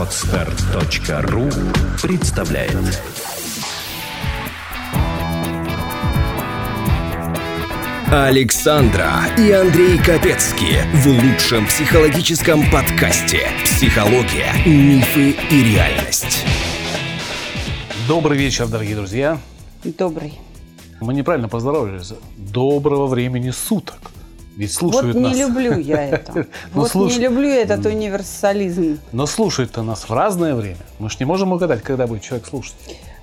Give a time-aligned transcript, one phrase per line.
[0.00, 1.50] Отстар.ру
[2.00, 3.02] представляет
[8.10, 16.46] Александра и Андрей Капецки в лучшем психологическом подкасте «Психология, мифы и реальность».
[18.08, 19.38] Добрый вечер, дорогие друзья.
[19.84, 20.32] Добрый.
[21.02, 22.14] Мы неправильно поздоровались.
[22.38, 23.98] Доброго времени суток.
[24.60, 25.32] Ведь слушают вот нас...
[25.32, 26.46] не люблю я это.
[26.74, 29.00] Ну, Вот не люблю этот универсализм.
[29.10, 30.76] Но слушают-то нас в разное время.
[30.98, 32.74] Мы ж не можем угадать, когда будет человек слушать.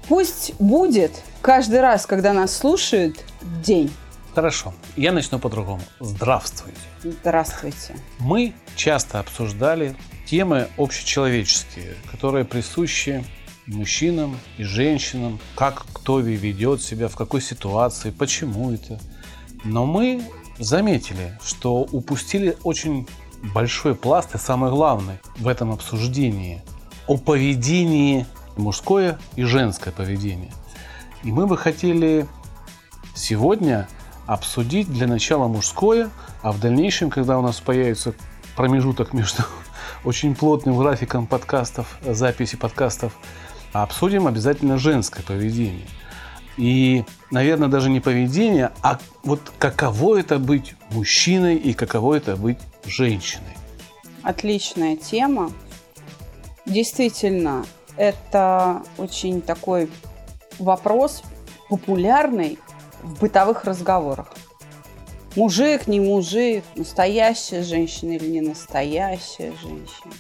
[0.08, 1.12] Пусть будет
[1.44, 3.24] каждый раз, когда нас слушают,
[3.64, 3.92] день.
[4.34, 4.74] Хорошо.
[4.96, 5.82] Я начну по-другому.
[6.00, 6.80] Здравствуйте.
[7.04, 7.96] Здравствуйте.
[8.18, 13.24] Мы часто обсуждали темы общечеловеческие, которые присущи
[13.68, 19.00] мужчинам и женщинам, как кто ведет себя, в какой ситуации, почему это.
[19.64, 20.24] Но мы
[20.60, 23.08] заметили, что упустили очень
[23.54, 26.64] большой пласт и самое главное в этом обсуждении
[27.08, 28.26] о поведении
[28.58, 30.52] мужское и женское поведение.
[31.24, 32.28] И мы бы хотели
[33.16, 33.88] сегодня
[34.26, 36.10] обсудить для начала мужское,
[36.42, 38.14] а в дальнейшем, когда у нас появится
[38.56, 39.44] промежуток между
[40.04, 43.14] очень плотным графиком подкастов, записи подкастов,
[43.74, 45.88] обсудим обязательно женское поведение.
[46.58, 52.60] И, наверное, даже не поведение, а вот каково это быть мужчиной и каково это быть
[52.86, 53.56] женщиной.
[54.24, 55.52] Отличная тема.
[56.66, 59.90] Действительно, это очень такой
[60.60, 61.24] вопрос
[61.70, 62.60] популярный
[63.02, 64.34] в бытовых разговорах.
[65.36, 70.14] Мужик, не мужик, настоящая женщина или не настоящая женщина.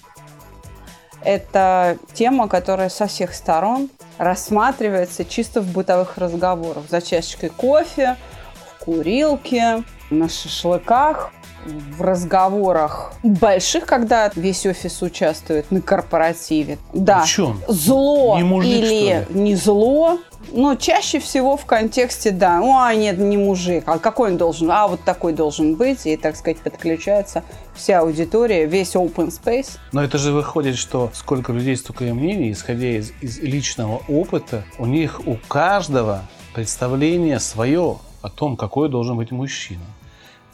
[1.23, 6.83] Это тема, которая со всех сторон рассматривается чисто в бытовых разговорах.
[6.89, 8.17] За чашечкой кофе,
[8.55, 11.31] в курилке, на шашлыках,
[11.65, 16.77] в разговорах больших, когда весь офис участвует на корпоративе.
[16.93, 17.61] Да, В чём?
[17.67, 20.19] зло Не мужик, или не зло,
[20.53, 24.71] но чаще всего в контексте, да, ну, а нет, не мужик, а какой он должен,
[24.71, 27.43] а вот такой должен быть, и, так сказать, подключается
[27.75, 29.77] вся аудитория, весь open space.
[29.91, 34.63] Но это же выходит, что сколько людей, столько и мнений, исходя из, из личного опыта,
[34.79, 36.21] у них у каждого
[36.53, 39.83] представление свое о том, какой должен быть мужчина.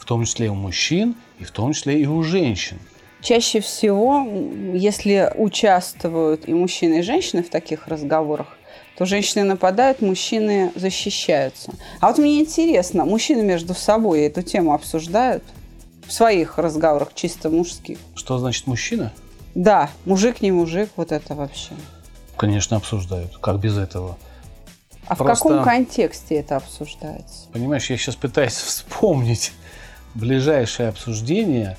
[0.04, 2.78] В том числе у мужчин и в том числе и у женщин.
[3.22, 4.28] Чаще всего,
[4.74, 8.48] если участвуют и мужчины, и женщины в таких разговорах,
[8.98, 11.72] то женщины нападают, мужчины защищаются.
[12.02, 15.42] А вот мне интересно, мужчины между собой эту тему обсуждают
[16.06, 17.98] в своих разговорах чисто мужских?
[18.16, 19.14] Что значит мужчина?
[19.56, 21.72] Да, мужик не мужик, вот это вообще.
[22.36, 23.38] Конечно, обсуждают.
[23.38, 24.18] Как без этого?
[25.08, 27.48] А в Просто- каком контексте это обсуждается?
[27.54, 29.54] Понимаешь, я сейчас пытаюсь вспомнить
[30.14, 31.78] ближайшее обсуждение,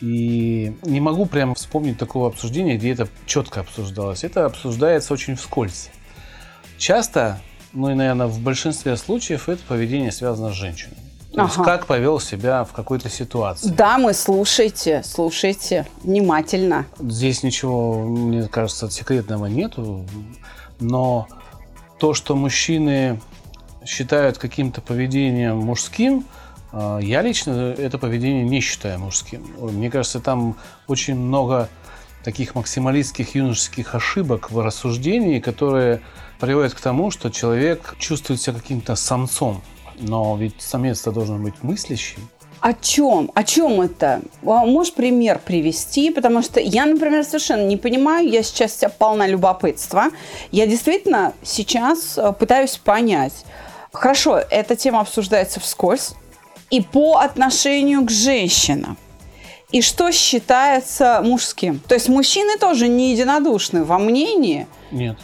[0.00, 4.24] и не могу прям вспомнить такого обсуждения, где это четко обсуждалось.
[4.24, 5.90] Это обсуждается очень вскользь.
[6.78, 7.40] Часто,
[7.72, 10.96] ну и, наверное, в большинстве случаев это поведение связано с женщиной.
[11.34, 11.64] То есть Ага.
[11.64, 13.68] как повел себя в какой-то ситуации.
[13.68, 16.86] Дамы, слушайте, слушайте внимательно.
[16.98, 20.04] Здесь ничего, мне кажется, секретного нету,
[20.80, 21.28] но
[22.00, 23.20] то, что мужчины
[23.86, 26.24] считают каким-то поведением мужским,
[26.72, 29.44] я лично это поведение не считаю мужским.
[29.58, 31.68] Мне кажется, там очень много
[32.24, 36.00] таких максималистских юношеских ошибок в рассуждении, которые
[36.38, 39.62] приводят к тому, что человек чувствует себя каким-то самцом.
[39.98, 42.18] Но ведь самец-то должен быть мыслящий.
[42.60, 43.30] О чем?
[43.34, 44.20] О чем это?
[44.44, 46.10] А Можешь пример привести?
[46.10, 48.28] Потому что я, например, совершенно не понимаю.
[48.28, 50.06] Я сейчас вся полна любопытства.
[50.50, 53.44] Я действительно сейчас э, пытаюсь понять.
[53.92, 56.12] Хорошо, эта тема обсуждается вскользь
[56.70, 58.96] и по отношению к женщинам.
[59.72, 61.80] И что считается мужским?
[61.86, 65.16] То есть мужчины тоже не единодушны во мнении, Нет.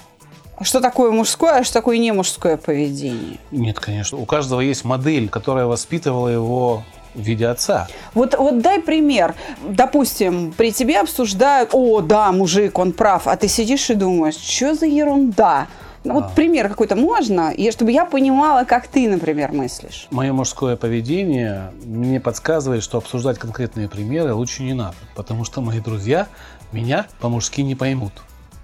[0.62, 3.38] что такое мужское, а что такое не мужское поведение.
[3.50, 4.18] Нет, конечно.
[4.18, 6.84] У каждого есть модель, которая воспитывала его
[7.16, 7.88] в виде отца.
[8.14, 9.34] Вот, вот дай пример.
[9.68, 14.74] Допустим, при тебе обсуждают, о, да, мужик, он прав, а ты сидишь и думаешь, что
[14.74, 15.66] за ерунда?
[16.06, 16.28] Ну, вот А.
[16.28, 20.06] пример какой-то можно, и чтобы я понимала, как ты, например, мыслишь.
[20.12, 25.80] Мое мужское поведение мне подсказывает, что обсуждать конкретные примеры лучше не надо, потому что мои
[25.80, 26.28] друзья
[26.70, 28.12] меня по-мужски не поймут.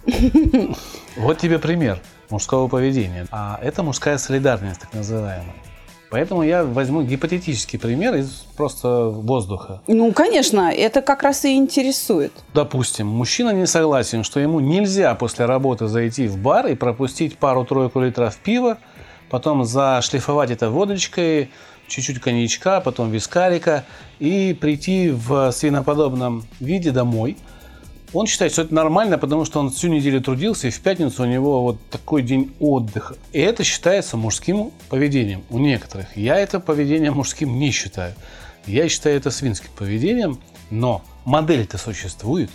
[1.16, 2.00] Вот тебе пример
[2.30, 3.26] мужского поведения.
[3.30, 5.54] А это мужская солидарность, так называемая.
[6.12, 9.80] Поэтому я возьму гипотетический пример из просто воздуха.
[9.86, 12.32] Ну, конечно, это как раз и интересует.
[12.52, 18.00] Допустим, мужчина не согласен, что ему нельзя после работы зайти в бар и пропустить пару-тройку
[18.00, 18.76] литров пива,
[19.30, 21.50] потом зашлифовать это водочкой,
[21.88, 23.84] чуть-чуть коньячка, потом вискарика
[24.18, 27.38] и прийти в свиноподобном виде домой,
[28.12, 31.26] Он считает, что это нормально, потому что он всю неделю трудился, и в пятницу у
[31.26, 33.16] него вот такой день отдыха.
[33.32, 36.14] И это считается мужским поведением у некоторых.
[36.16, 38.14] Я это поведение мужским не считаю.
[38.66, 40.38] Я считаю это свинским поведением,
[40.70, 42.50] но модель-то существует.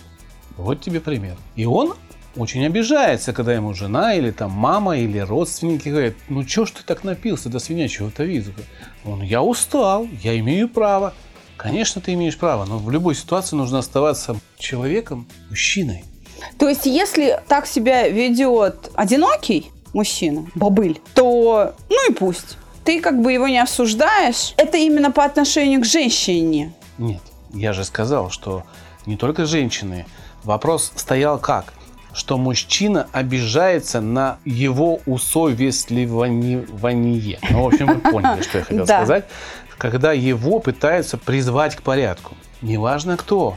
[0.56, 1.36] Вот тебе пример.
[1.56, 1.94] И он
[2.36, 6.82] очень обижается, когда ему жена или там мама или родственники говорят, ну что ж ты
[6.84, 8.62] так напился до свинячьего-то визга?
[9.04, 11.14] Он, я устал, я имею право.
[11.58, 16.04] Конечно, ты имеешь право, но в любой ситуации нужно оставаться человеком, мужчиной.
[16.56, 22.56] То есть, если так себя ведет одинокий мужчина, бобыль, то ну и пусть.
[22.84, 24.54] Ты как бы его не осуждаешь.
[24.56, 26.72] Это именно по отношению к женщине.
[26.96, 27.20] Нет,
[27.52, 28.62] я же сказал, что
[29.04, 30.06] не только женщины.
[30.44, 31.74] Вопрос стоял как?
[32.12, 37.38] Что мужчина обижается на его усовестливание.
[37.50, 38.96] Ну, в общем, вы поняли, что я хотел Да.
[38.98, 39.24] сказать.
[39.76, 42.34] Когда его пытаются призвать к порядку.
[42.62, 43.56] Неважно кто.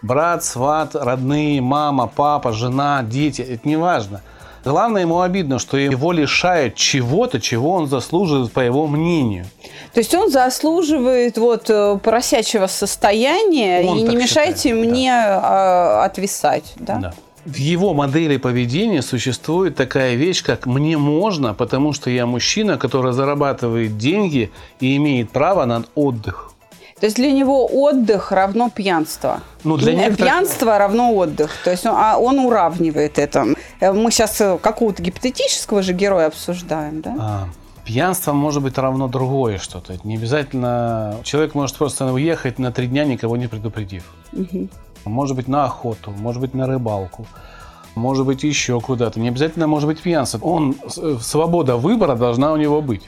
[0.00, 3.42] Брат, сват, родные, мама, папа, жена, дети.
[3.42, 4.22] Это не важно.
[4.64, 9.44] Главное, ему обидно, что его лишают чего-то, чего он заслуживает, по его мнению.
[9.92, 14.90] То есть он заслуживает вот э, поросячьего состояния, Он и не мешайте считает, да.
[14.90, 16.96] мне э, отвисать, да?
[16.96, 17.14] Да.
[17.44, 23.12] В его модели поведения существует такая вещь, как «мне можно, потому что я мужчина, который
[23.12, 26.52] зарабатывает деньги и имеет право на отдых».
[27.00, 29.40] То есть для него отдых равно пьянство.
[29.64, 31.50] Ну, для некоторых- Пьянство равно отдых.
[31.64, 33.44] То есть он, а он уравнивает это.
[33.80, 37.16] Э, Мы сейчас какого-то гипотетического же героя обсуждаем, да?
[37.18, 37.48] А,
[37.84, 39.98] пьянство может быть равно другое что-то.
[40.04, 41.16] Не обязательно...
[41.24, 44.04] Человек может просто уехать на три дня, никого не предупредив.
[45.04, 47.26] Может быть, на охоту, может быть, на рыбалку.
[47.94, 49.20] Может быть, еще куда-то.
[49.20, 50.38] Не обязательно может быть пьянство.
[50.38, 53.02] Он, с- свобода выбора должна у него быть.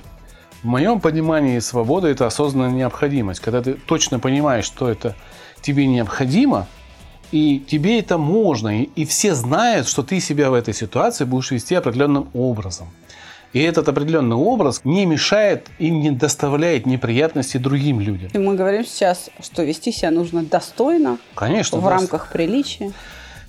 [0.62, 3.40] В моем понимании свобода– это осознанная необходимость.
[3.40, 5.14] Когда ты точно понимаешь, что это
[5.62, 6.66] тебе необходимо,
[7.32, 11.50] и тебе это можно, и, и все знают, что ты себя в этой ситуации будешь
[11.50, 12.88] вести определенным образом.
[13.54, 18.28] И этот определенный образ не мешает и не доставляет неприятностей другим людям.
[18.34, 21.90] И мы говорим сейчас, что вести себя нужно достойно, Конечно, в да.
[21.90, 22.92] рамках приличия.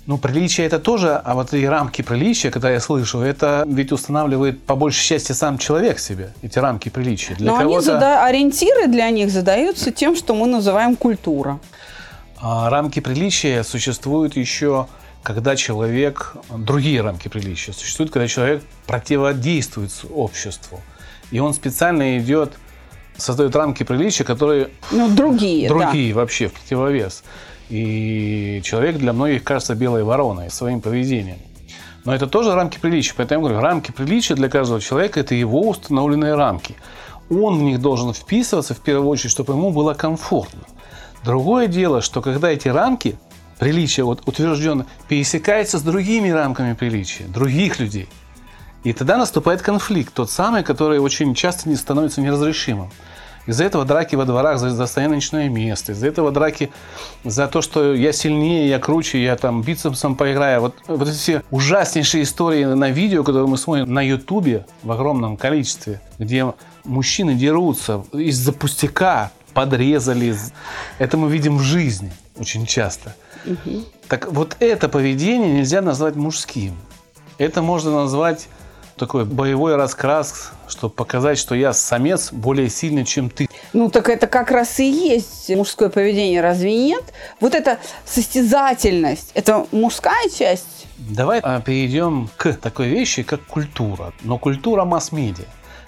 [0.06, 4.62] Ну, приличие это тоже, а вот и рамки приличия, когда я слышу, это ведь устанавливает
[4.62, 7.34] по большей части сам человек себе, эти рамки приличия.
[7.34, 11.58] Для Но они зада- ориентиры для них задаются тем, что мы называем культура.
[12.40, 14.86] а, рамки приличия существуют еще,
[15.26, 20.80] когда человек, другие рамки приличия существуют, когда человек противодействует обществу.
[21.32, 22.52] И он специально идет,
[23.16, 25.74] создает рамки приличия, которые Ну, другие, да.
[25.74, 27.24] другие вообще в противовес.
[27.70, 31.38] И человек для многих кажется белой вороной своим поведением.
[32.04, 33.14] Но это тоже рамки приличия.
[33.16, 36.76] Поэтому я говорю, рамки приличия для каждого человека– это его установленные рамки.
[37.30, 40.60] Он в них должен вписываться в первую очередь, чтобы ему было комфортно.
[41.24, 43.18] Другое дело, что когда эти рамки
[43.58, 48.08] приличия вот, утвержденно пересекаются с другими рамками приличия, других людей,
[48.84, 52.90] и тогда наступает конфликт, тот самый, который очень часто не становится неразрешимым.
[53.46, 56.70] Из-за этого драки во дворах за застояночное место, из-за этого драки
[57.24, 60.60] за то, что я сильнее, я круче, я там бицепсом поиграю.
[60.60, 65.36] Вот, вот эти все ужаснейшие истории на видео, которые мы смотрим на Ютубе в огромном
[65.36, 66.52] количестве, где
[66.84, 70.36] мужчины дерутся из-за пустяка, подрезали.
[70.98, 73.14] Это мы видим в жизни очень часто.
[74.08, 76.76] Так вот это поведение нельзя назвать мужским.
[77.38, 78.48] Это можно назвать
[78.96, 83.48] такой боевой раскрас, чтобы показать, что я самец более сильный, чем ты.
[83.72, 87.04] Ну, так это как раз и есть мужское поведение, разве нет?
[87.40, 90.86] Вот эта состязательность, это мужская часть?
[90.98, 94.12] Давай а, перейдем к такой вещи, как культура.
[94.22, 95.44] Но культура масс-медиа.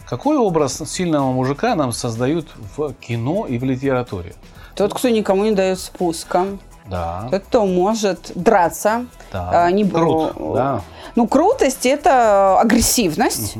[0.06, 4.34] Какой образ сильного мужика нам создают в кино и в литературе?
[4.74, 6.46] Тот, кто никому не дает спуска.
[6.90, 7.28] Да.
[7.30, 9.06] Тот, кто может драться.
[9.32, 9.66] Да.
[9.66, 10.82] а, не Крут, да.
[11.16, 13.56] Ну, крутость– это агрессивность.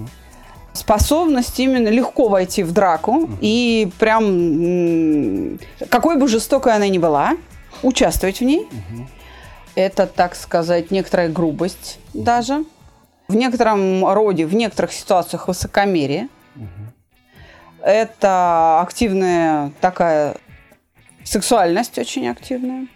[0.73, 5.59] Способность именно легко войти в драку и прям,
[5.89, 7.33] какой бы жестокой она ни была,
[7.83, 8.69] участвовать в ней.
[9.75, 12.65] Это, так сказать, некоторая грубость даже.
[13.27, 16.29] В некотором роде, в некоторых ситуациях высокомерие.
[17.83, 20.37] Это активная такая
[21.25, 22.87] сексуальность очень активная.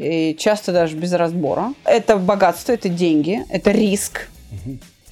[0.00, 1.74] И часто даже без разбора.
[1.84, 4.28] Это богатство, это деньги, это риск.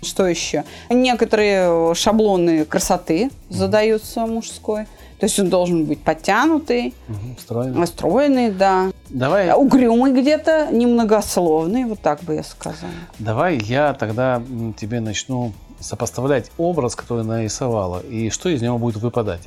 [0.02, 0.64] Что еще?
[0.88, 4.86] Некоторые шаблоны красоты задаются мужской.
[5.18, 7.86] То есть он должен быть подтянутый, Мгм, Стройно.
[7.86, 8.90] стройный, да.
[9.10, 12.92] Давай, Угрюмый где-то, немногословный, вот так бы я сказала.
[13.18, 14.40] давай я тогда
[14.80, 19.42] тебе начну сопоставлять образ, который нарисовала, и что из него будет выпадать.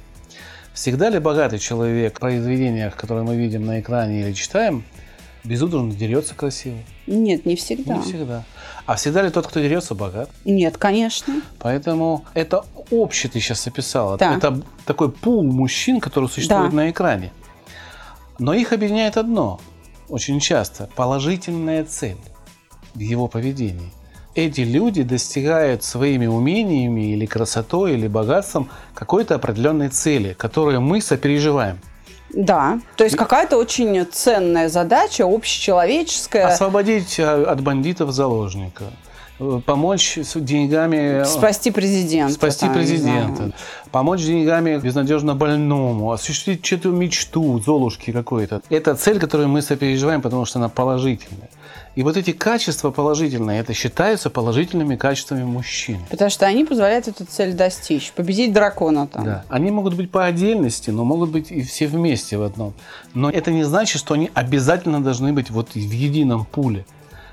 [0.74, 4.84] Всегда ли богатый человек в произведениях, которые мы видим на экране или читаем,
[5.44, 6.78] безудержно дерется красиво?
[7.08, 7.96] Нет, не всегда.
[7.98, 8.44] Не всегда.
[8.86, 10.30] А всегда ли тот, кто дерется, богат?
[10.46, 11.42] Нет, конечно.
[11.60, 14.18] Поэтому это общее ты сейчас описала.
[14.18, 14.36] Да.
[14.36, 16.76] Это такой пул мужчин, который существует Да.
[16.76, 17.32] на экране.
[18.40, 19.60] Но их объединяет одно,
[20.10, 22.18] очень часто, положительная цель
[22.96, 23.92] в его поведении.
[24.34, 31.80] Эти люди достигают своими умениями или красотой, или богатством какой-то определенной цели, которую мы сопереживаем.
[32.34, 32.80] Да.
[32.96, 36.48] То есть какая-то очень ценная задача, общечеловеческая.
[36.48, 38.86] Освободить а, от бандитов заложника,
[39.40, 41.22] э, помочь с деньгами...
[41.22, 42.34] э, Спасти президента.
[42.34, 43.52] Спасти там, президента,
[43.92, 48.62] помочь деньгами безнадежно больному, осуществить чью-то мечту, золушки какой-то.
[48.70, 51.50] Это цель, которую мы сопереживаем, потому что она положительная.
[51.96, 56.00] И вот эти качества положительные, это считаются положительными качествами мужчины.
[56.10, 58.14] Потому что они позволяют эту цель достичь.
[58.14, 59.26] Победить дракона там.
[59.26, 59.46] Да.
[59.50, 62.74] Они могут быть по отдельности, но могут быть и все вместе в одном.
[63.14, 66.86] Но это не значит, что они обязательно должны быть вот в едином пуле.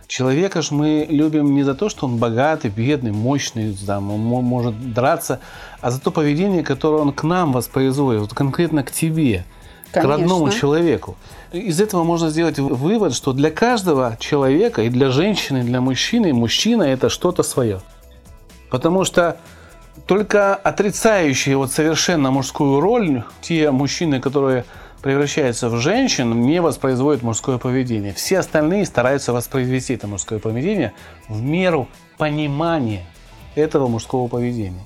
[0.09, 4.41] Человека ж мы любим не за то, что он богатый, бедный, мощный, там, он мо-
[4.41, 5.39] может драться,
[5.83, 9.45] а за то поведение, которое он к нам воспроизводит, вот конкретно к тебе,
[9.93, 10.61] к родному Конечно.
[10.61, 11.17] человеку.
[11.53, 16.35] Из этого можно сделать вывод, что для каждого человека, и для женщины, и для мужчины,
[16.35, 17.81] мужчина– это что-то свое.
[18.71, 19.39] Потому что
[20.07, 24.67] только отрицающие вот совершенно мужскую роль, те мужчины, которые
[25.01, 28.13] превращаются в женщин, не воспроизводят мужское поведение.
[28.13, 30.93] Все остальные стараются воспроизвести это мужское поведение
[31.29, 31.89] в меру
[32.19, 33.07] понимания
[33.55, 34.85] этого мужского поведения.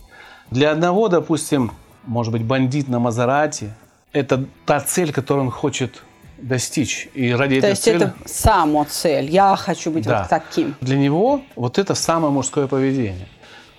[0.53, 1.73] Для одного, допустим,
[2.05, 3.75] может быть, бандит на Мазерате–
[4.13, 6.03] это та цель, которую он хочет
[6.43, 7.09] достичь.
[7.15, 7.97] И ради То этой есть цели...
[7.97, 9.31] это само цель.
[9.31, 10.21] Я хочу быть Да.
[10.21, 10.75] вот таким.
[10.81, 13.29] Для него вот это самое мужское поведение.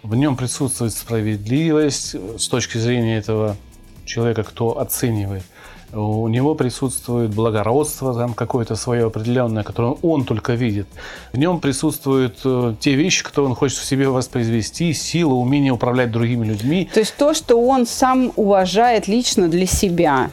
[0.02, 3.56] В нем присутствует справедливость с точки зрения этого
[4.06, 5.44] человека, кто оценивает.
[5.94, 10.88] У него присутствует благородство там какое-то свое определенное, которое он только видит.
[11.34, 16.12] В нем присутствуют э, те вещи, которые он хочет в себе воспроизвести, сила, умение управлять
[16.12, 16.90] другими людьми.
[16.92, 20.32] То есть то, что он сам уважает лично для себя.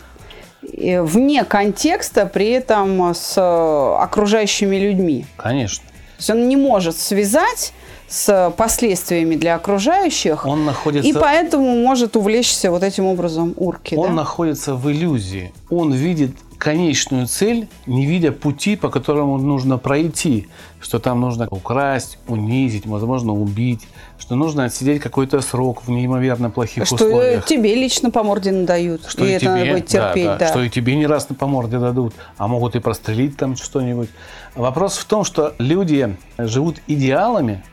[0.63, 5.27] Вне контекста, при этом с э, окружающими людьми.
[5.37, 5.85] Конечно.
[5.85, 7.73] То есть он не может связать
[8.09, 11.09] с последствиями для окружающих, Он находится...
[11.09, 13.95] и поэтому может увлечься вот этим образом урки.
[13.95, 14.15] Он да?
[14.15, 15.53] находится в иллюзии.
[15.71, 20.49] Он видит конечную цель, не видя пути, по которому нужно пройти.
[20.81, 23.89] Что там нужно украсть, унизить, возможно, убить.
[24.19, 27.47] Что нужно отсидеть какой-то срок в неимоверно плохих Что условиях.
[27.47, 29.07] тебе лично по морде надают.
[29.09, 30.39] Что и, и это тебе, надо будет терпеть, да, да.
[30.39, 34.11] да, Что и тебе не раз по морде дадут, а могут и прострелить там что-нибудь.
[34.55, 37.65] Вопрос в том, что люди живут идеалами,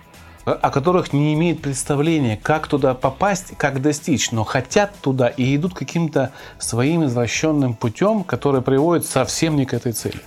[0.54, 5.74] о которых не имеют представления, как туда попасть, как достичь, но хотят туда и идут
[5.74, 10.22] каким-то своим извращенным путем, который приводит совсем не к этой цели.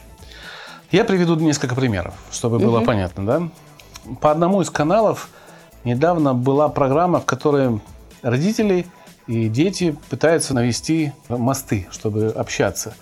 [0.90, 3.48] Я приведу несколько примеров, чтобы было понятно, да?
[4.20, 5.30] По одному из каналов
[5.84, 7.80] недавно была программа, в которой
[8.20, 8.86] родители
[9.26, 12.94] и дети пытаются навести мосты, чтобы общаться.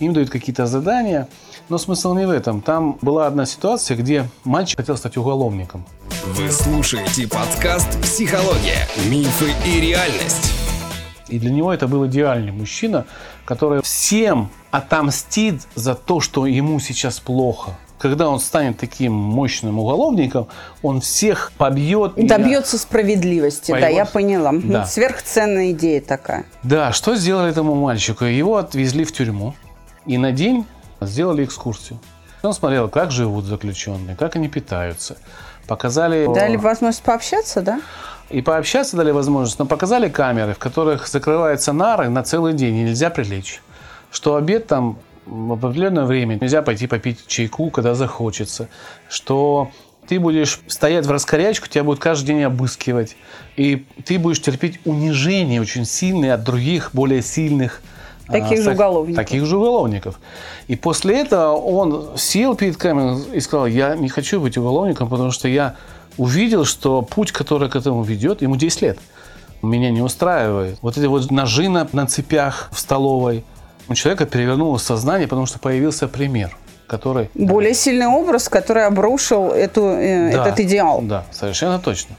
[0.00, 1.28] Им дают какие-то задания,
[1.68, 2.60] но смысл не в этом.
[2.60, 5.84] Там была одна ситуация, где мальчик хотел стать уголовником.
[6.26, 8.86] Вы слушаете подкаст «Психология.
[9.10, 10.52] Мифы и реальность».
[11.28, 13.04] И для него это был идеальный мужчина,
[13.44, 17.72] который всем отомстит за то, что ему сейчас плохо.
[17.98, 20.46] Когда он станет таким мощным уголовником,
[20.82, 22.16] он всех побьет.
[22.16, 24.52] и- Добьется справедливости, да, я поняла.
[24.54, 24.86] Да.
[24.86, 26.46] Сверхценная идея такая.
[26.62, 28.24] Да, что сделали этому мальчику?
[28.24, 29.54] Его отвезли в тюрьму
[30.06, 30.64] и на день
[31.00, 31.98] сделали экскурсию.
[32.42, 35.16] Он смотрел, как живут заключенные, как они питаются.
[35.66, 36.26] Показали...
[36.32, 37.80] Дали возможность пообщаться, да?
[38.30, 42.82] И пообщаться дали возможность, но показали камеры, в которых закрываются нары на целый день, и
[42.84, 43.62] нельзя прилечь.
[44.10, 48.68] Что обед там в определенное время нельзя пойти попить чайку, когда захочется.
[49.08, 49.70] Что
[50.06, 53.16] ты будешь стоять в раскорячку, тебя будут каждый день обыскивать.
[53.56, 57.82] И ты будешь терпеть унижение очень сильное от других, более сильных
[58.28, 59.24] а, Таких же со- уголовников.
[59.24, 60.20] Таких же уголовников.
[60.66, 65.30] И после этого он сел перед камерой и сказал, я не хочу быть уголовником, потому
[65.30, 65.74] что я
[66.18, 68.98] увидел, что путь, который к этому ведет, ему 10 лет.
[69.62, 70.78] Меня не устраивает.
[70.82, 73.44] Вот эти вот ножи на, на цепях в столовой.
[73.88, 76.56] У человека перевернулось сознание, потому что появился пример,
[76.86, 77.30] который...
[77.34, 81.00] Более сильный образ, который обрушил эту, э, Да, этот идеал.
[81.02, 82.14] Да, совершенно точно.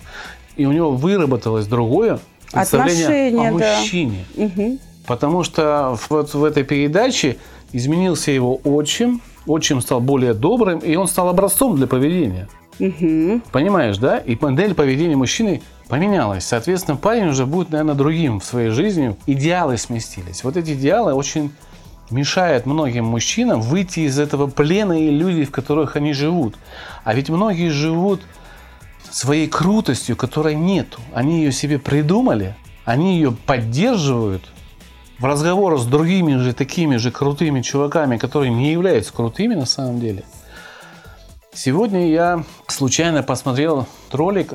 [0.58, 2.20] И у него выработалось другое
[2.51, 3.80] представление Отношение, о да.
[3.80, 4.25] мужчине.
[5.10, 7.38] Потому что вот в этой передаче
[7.72, 12.48] изменился его отчим, отчим стал более добрым, и он стал образцом для поведения.
[12.78, 13.42] Мгм.
[13.51, 14.20] Понимаешь, да?
[14.20, 16.46] И модель поведения мужчины поменялась.
[16.46, 19.16] Соответственно, парень уже будет, наверное, другим в своей жизни.
[19.25, 20.44] Идеалы сместились.
[20.44, 21.54] Вот эти идеалы очень
[22.12, 26.56] мешает многим мужчинам выйти из этого плена иллюзий, в которых они живут.
[27.04, 28.22] А ведь многие живут
[29.10, 31.00] своей крутостью, которой нету.
[31.16, 34.44] Они ее себе придумали, они ее поддерживают
[35.20, 40.00] в разговорах с другими же такими же крутыми чуваками, которые не являются крутыми на самом
[40.00, 40.24] деле.
[41.54, 44.54] Сегодня я случайно посмотрел ролик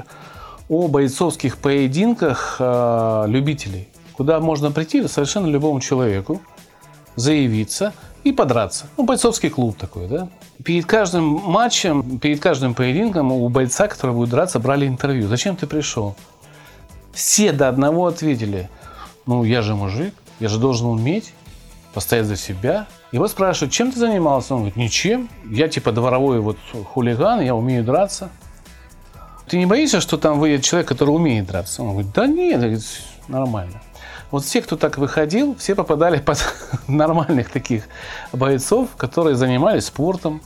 [0.71, 6.41] о бойцовских поединках э, любителей, куда можно прийти совершенно любому человеку,
[7.15, 7.93] заявиться
[8.23, 8.87] и подраться.
[8.97, 10.29] Ну, бойцовский клуб такой, да.
[10.65, 15.29] Перед каждым матчем, перед каждым поединком у бойца, который будет драться, брали интервью.
[15.29, 16.17] Зачем ты пришел?
[17.13, 18.71] Все до одного ответили,
[19.27, 21.33] ну, я же мужик, я же должен уметь
[21.93, 22.87] постоять за себя.
[23.13, 24.55] Его спрашивают, чем ты занимался?
[24.55, 25.29] Он говорит, ничем.
[25.49, 26.59] Я типа дворовой вот
[26.93, 28.31] хулиган, я умею драться.
[29.47, 31.83] Ты не боишься, что там выйдет человек, который умеет драться?
[31.83, 32.83] Он говорит, да нет, говорит,
[33.29, 33.81] нормально.
[34.31, 36.39] Вот все, кто так выходил, все попадали под
[36.89, 37.85] нормальных таких
[38.33, 40.43] бойцов, которые занимались спортом,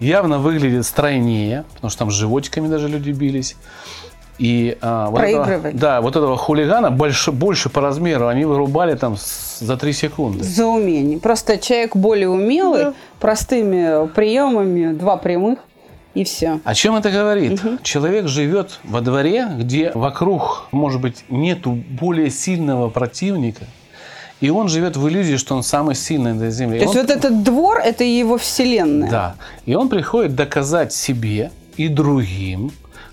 [0.00, 3.56] явно выглядят стройнее, потому что там животиками даже люди бились.
[4.38, 9.16] И а, вот этого, да, вот этого хулигана больше, больше по размеру они вырубали там
[9.16, 10.42] с, за три секунды.
[10.42, 11.18] За умение.
[11.18, 12.94] Просто человек более умелый, да.
[13.20, 15.58] простыми приемами, два прямых
[16.14, 16.60] и все.
[16.64, 17.62] О чем это говорит?
[17.64, 17.78] Угу.
[17.82, 23.66] Человек живет во дворе, где вокруг, может быть, нету более сильного противника,
[24.40, 26.80] и он живет в иллюзии, что он самый сильный на земле.
[26.80, 27.02] То есть он...
[27.02, 29.10] вот этот двор– это его вселенная.
[29.10, 29.34] Да.
[29.66, 32.72] И он приходит доказать себе и другим,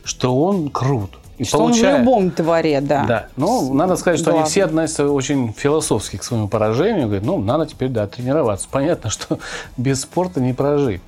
[0.10, 1.12] что он крут.
[1.38, 1.86] И что получает...
[1.86, 3.06] он в любом дворе, да.
[3.06, 3.28] Да.
[3.38, 4.44] Ну, надо сказать, что Главное.
[4.44, 7.06] они все относятся очень философски к своему поражению.
[7.06, 8.68] Говорят, ну, надо теперь, да, тренироваться.
[8.70, 9.40] Понятно, что
[9.78, 11.02] без спорта не прожить.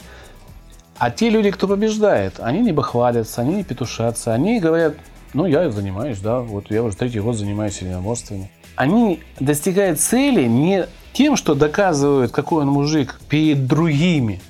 [0.97, 4.93] А те люди, кто побеждает, они не бахвалятся, они не петушатся, они говорят,
[5.33, 8.51] ну, я занимаюсь, да, вот я уже третий год занимаюсь единоборствами.
[8.75, 14.41] Они достигают цели не тем, что доказывают, какой он мужик перед другими,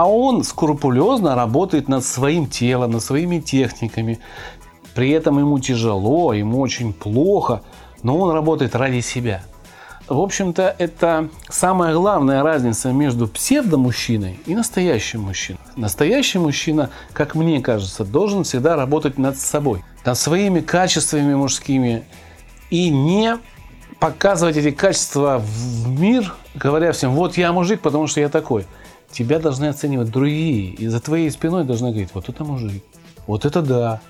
[0.00, 4.18] а он скрупулезно работает над своим телом, над своими техниками.
[4.94, 7.62] При этом ему тяжело, ему очень плохо,
[8.02, 9.42] но он работает ради себя–
[10.10, 15.60] в общем-то, это самая главная разница между псевдомужчиной и настоящим мужчиной.
[15.76, 22.02] Настоящий мужчина, как мне кажется, должен всегда работать над собой, над своими качествами мужскими
[22.70, 23.38] и не
[24.00, 28.66] показывать эти качества в мир, говоря всем, вот я мужик, потому что я такой.
[29.12, 32.82] Тебя должны оценивать другие, и за твоей спиной должны говорить, вот это мужик,
[33.26, 34.00] вот это да.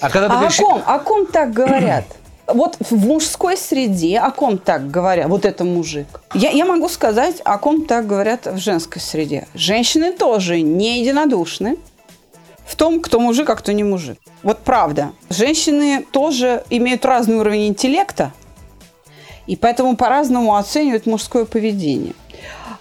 [0.00, 0.58] А, когда а говоришь...
[0.60, 2.04] о, ком, о ком так говорят?
[2.54, 6.06] вот в мужской среде, о ком так говорят, вот это мужик.
[6.34, 9.46] Я, я могу сказать, о ком так говорят в женской среде.
[9.54, 11.76] Женщины тоже не единодушны
[12.66, 14.18] в том, кто мужик, а кто не мужик.
[14.42, 15.12] Вот правда.
[15.28, 18.32] Женщины тоже имеют разный уровень интеллекта,
[19.46, 22.14] и поэтому по-разному оценивают мужское поведение.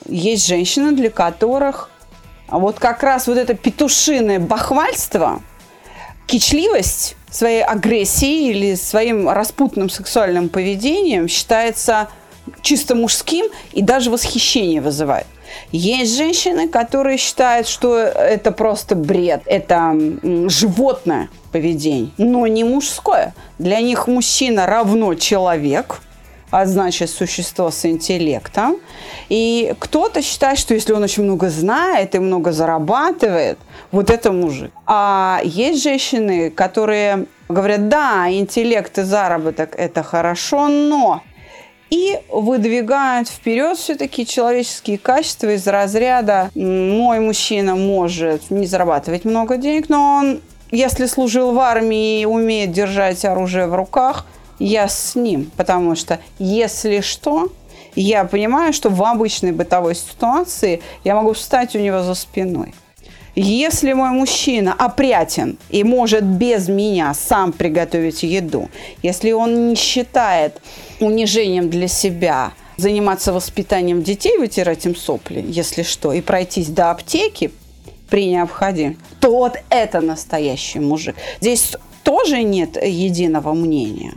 [0.09, 1.89] Есть женщины, для которых
[2.47, 5.41] вот как раз вот это петушиное бахвальство,
[6.25, 12.09] кичливость своей агрессией или своим распутным сексуальным поведением считается
[12.61, 15.27] чисто мужским и даже восхищение вызывает.
[15.71, 19.95] Есть женщины, которые считают, что это просто бред, это
[20.47, 23.33] животное поведение, но не мужское.
[23.59, 26.01] Для них мужчина равно человек–
[26.51, 28.77] а значит существо с интеллектом.
[29.29, 33.59] И кто-то считает, что если он очень много знает и много зарабатывает,
[33.91, 34.71] вот это мужик.
[34.85, 41.21] А есть женщины, которые говорят, да, интеллект и заработок– это хорошо, но
[41.89, 49.89] и выдвигают вперед все-таки человеческие качества из разряда «мой мужчина может не зарабатывать много денег,
[49.89, 54.25] но он, если служил в армии и умеет держать оружие в руках–
[54.59, 57.51] я с ним, потому что если что,
[57.95, 62.73] я понимаю, что в обычной бытовой ситуации я могу встать у него за спиной.
[63.35, 68.69] Если мой мужчина опрятен и может без меня сам приготовить еду,
[69.01, 70.61] если он не считает
[70.99, 77.51] унижением для себя заниматься воспитанием детей, вытирать им сопли, если что, и пройтись до аптеки
[78.09, 81.15] при необходимости, то вот это настоящий мужик.
[81.39, 84.13] Здесь тоже нет единого мнения.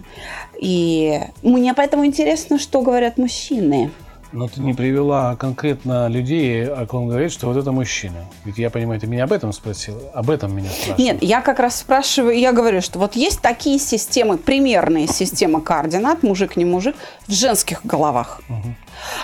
[0.58, 3.90] И мне поэтому интересно, что говорят мужчины.
[4.32, 8.24] Но ты не привела конкретно людей, о ком говорит, что вот это мужчина.
[8.46, 10.98] Ведь я понимаю, ты меня об этом спросил, об этом меня спрашиваешь.
[10.98, 16.22] Нет, я как раз спрашиваю, я говорю, что вот есть такие системы, примерные системы координат,
[16.22, 18.40] мужик, не мужик, в женских головах.
[18.48, 18.74] Угу.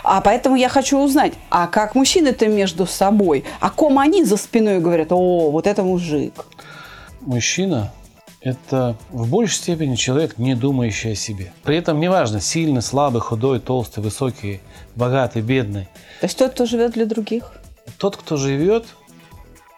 [0.04, 4.78] А поэтому я хочу узнать, а как мужчины-то между собой, о ком они за спиной
[4.78, 6.44] говорят, о, вот это мужик.
[7.22, 7.90] Мужчина
[8.40, 11.52] это в большей степени человек, не думающий о себе.
[11.64, 14.60] При этом неважно, сильный, слабый, худой, толстый, высокий,
[14.94, 15.88] богатый, бедный.
[16.20, 17.52] То есть тот, кто живет для других?
[17.98, 18.86] Тот, кто живет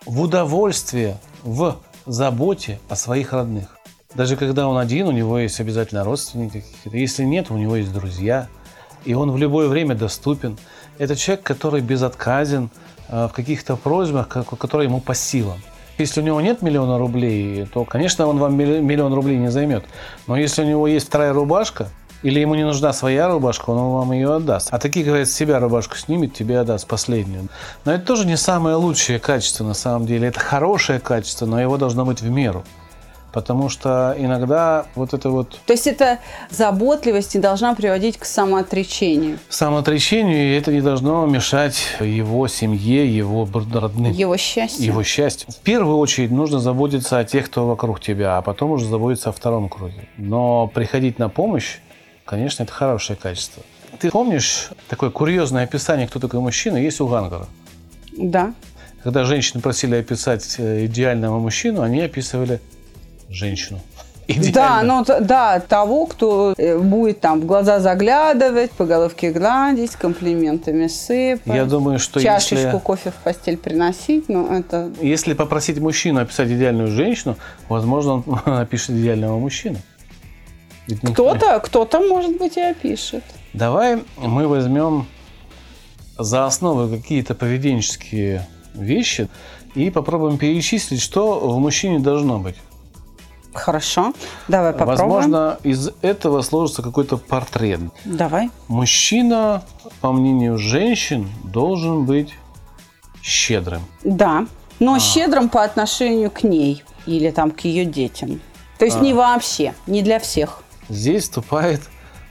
[0.05, 3.79] в удовольствии, в заботе о своих родных.
[4.15, 6.97] Даже когда он один, у него есть обязательно родственники какие-то.
[6.97, 8.49] Если нет, у него есть друзья.
[9.05, 10.59] И он в любое время доступен.
[10.99, 12.71] Это человек, который безотказен
[13.09, 15.63] э, в каких-то просьбах, которые ему по силам.
[16.01, 19.85] Если у него нет миллиона рублей, то, конечно, он вам миллион рублей не займет.
[20.27, 21.89] Но если у него есть вторая рубашка,
[22.23, 24.69] или ему не нужна своя рубашка, он вам ее отдаст.
[24.71, 27.49] А такие, говорят, себя рубашку снимет, тебе отдаст последнюю.
[27.85, 30.29] Но это тоже не самое лучшее качество на самом деле.
[30.29, 32.65] Это хорошее качество, но его должно быть в меру.
[33.33, 35.59] Потому что иногда вот это вот...
[35.67, 36.19] То есть эта
[36.51, 39.39] заботливость не должна приводить к самоотречению?
[39.49, 44.13] Самоотречению, и это не должно мешать его семье, его родным.
[44.13, 44.85] Его счастью?
[44.85, 45.49] Его счастью.
[45.51, 49.33] В первую очередь нужно заботиться о тех, кто вокруг тебя, а потом уже заботиться о
[49.33, 50.09] втором круге.
[50.17, 51.79] Но приходить на помощь,
[52.25, 53.63] конечно, это хорошее качество.
[53.99, 57.47] Ты помнишь такое курьезное описание, кто такой мужчина, есть у Гангара?
[58.17, 58.55] Да.
[59.03, 62.61] Когда женщины просили описать э, идеального мужчину, они описывали
[63.31, 63.81] женщину.
[64.29, 64.53] Идеально.
[64.53, 64.83] Да,
[65.19, 71.55] ну да, того, кто э, будет там в глаза заглядывать, по головке гладить, комплиментами сыпать.
[71.55, 72.79] Я думаю, что чашечку если...
[72.79, 74.93] кофе в постель приносить, ну это.
[75.01, 77.37] Если попросить мужчину описать идеальную женщину,
[77.69, 79.79] возможно, он напишет идеального мужчину.
[81.03, 83.25] Кто-то, кто-то, может быть, и опишет.
[83.53, 85.07] Давай мы возьмем
[86.19, 89.29] за основу какие-то поведенческие вещи
[89.75, 92.57] и попробуем перечислить, что в мужчине должно быть.
[93.53, 94.13] Хорошо,
[94.49, 94.99] давай попробуем.
[94.99, 97.81] Возможно, из этого сложится какой-то портрет.
[98.05, 98.51] Давай.
[98.69, 99.63] Мужчина,
[100.01, 102.35] по мнению женщин, должен быть
[103.23, 103.83] щедрым.
[104.05, 104.47] Да,
[104.79, 105.01] но а.
[105.01, 108.41] щедрым по отношению к ней или там к ее детям.
[108.79, 109.01] То есть а.
[109.01, 110.63] не вообще, не для всех.
[110.89, 111.81] Здесь вступает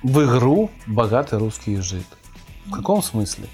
[0.03, 2.05] в игру богатый русский язык.
[2.65, 3.45] В каком смысле?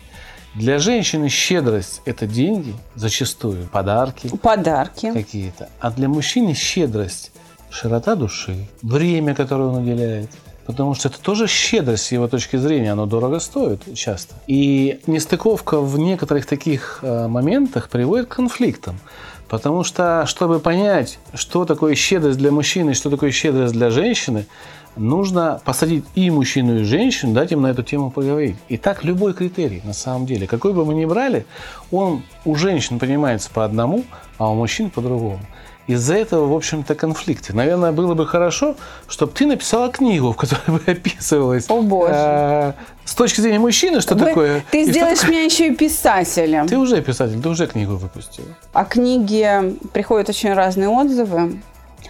[0.56, 4.30] Для женщины щедрость– это деньги, зачастую подарки.
[4.38, 5.12] Подарки.
[5.12, 5.70] Какие-то.
[5.82, 7.34] А для мужчины щедрость
[7.70, 10.30] широта души, время, которое он уделяет.
[10.66, 14.34] Потому что это тоже щедрость с его точки зрения, оно дорого стоит часто.
[14.48, 19.00] И нестыковка в некоторых таких э, моментах приводит к конфликтам.
[19.48, 24.48] Потому что, чтобы понять, что такое щедрость для мужчины что такое щедрость для женщины,
[24.96, 28.56] нужно посадить и мужчину, и женщину, дать им на эту тему поговорить.
[28.70, 31.46] И так любой критерий, на самом деле, какой бы мы ни брали,
[31.92, 34.04] он у женщин понимается по одному,
[34.38, 35.40] а у мужчин по другому.
[35.88, 37.54] Из-за этого, в общем-то, конфликты.
[37.54, 38.76] Наверное, было бы хорошо,
[39.08, 41.66] чтобы ты написала книгу, в которой бы описывалось...
[41.70, 42.14] О, боже.
[42.16, 44.66] Э, с точки зрения мужчины, что Вы, такое...
[44.72, 45.36] Ты сделаешь такое...
[45.36, 46.68] меня еще и писателем.
[46.68, 48.48] Ты уже писатель, ты уже книгу выпустила.
[48.74, 51.62] О книге приходят очень разные отзывы.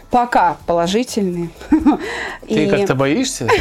[0.10, 1.50] Пока положительные.
[2.48, 2.70] Ты и...
[2.70, 3.48] как-то боишься?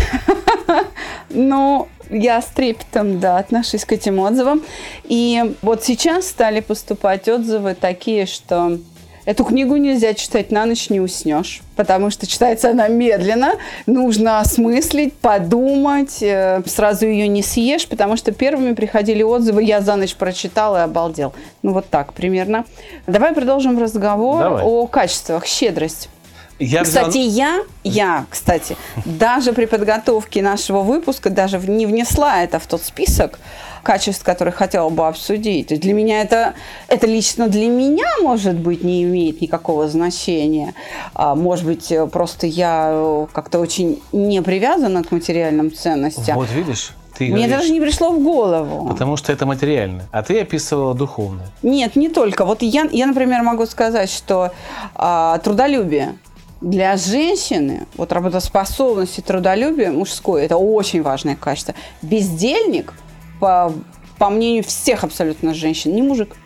[1.30, 4.62] Ну, я с трепетом, да, отношусь к этим отзывам.
[5.04, 8.78] И вот сейчас стали поступать отзывы такие, что
[9.24, 13.54] Эту книгу нельзя читать на ночь, не уснешь, потому что читается она медленно,
[13.86, 19.96] нужно осмыслить, подумать, э, сразу ее не съешь, потому что первыми приходили отзывы, я за
[19.96, 21.32] ночь прочитал и обалдел.
[21.62, 22.64] Ну вот так примерно.
[23.06, 24.62] Давай продолжим разговор Давай.
[24.62, 26.10] о качествах, щедрость.
[26.58, 27.22] Я кстати, взял...
[27.22, 33.40] я, я, кстати, даже при подготовке нашего выпуска даже не внесла это в тот список,
[33.84, 35.68] качеств, которые хотела бы обсудить.
[35.68, 36.54] То есть для меня это,
[36.88, 40.74] это лично для меня, может быть, не имеет никакого значения.
[41.14, 46.36] А, может быть, просто я э, как-то очень не привязана к материальным ценностям.
[46.36, 46.94] Вот видишь?
[47.16, 48.88] Ты Мне говоришь, даже не пришло в голову.
[48.88, 50.02] Потому что это материально.
[50.10, 51.46] А ты описывала духовное.
[51.62, 52.44] Нет, не только.
[52.44, 54.50] Вот я, я например, могу сказать, что
[54.96, 56.16] а, трудолюбие
[56.60, 61.74] для женщины, вот работоспособность и трудолюбие мужское, это очень важное качество.
[62.02, 62.94] Бездельник
[63.40, 63.72] по,
[64.18, 66.36] по мнению всех абсолютно женщин, не мужик.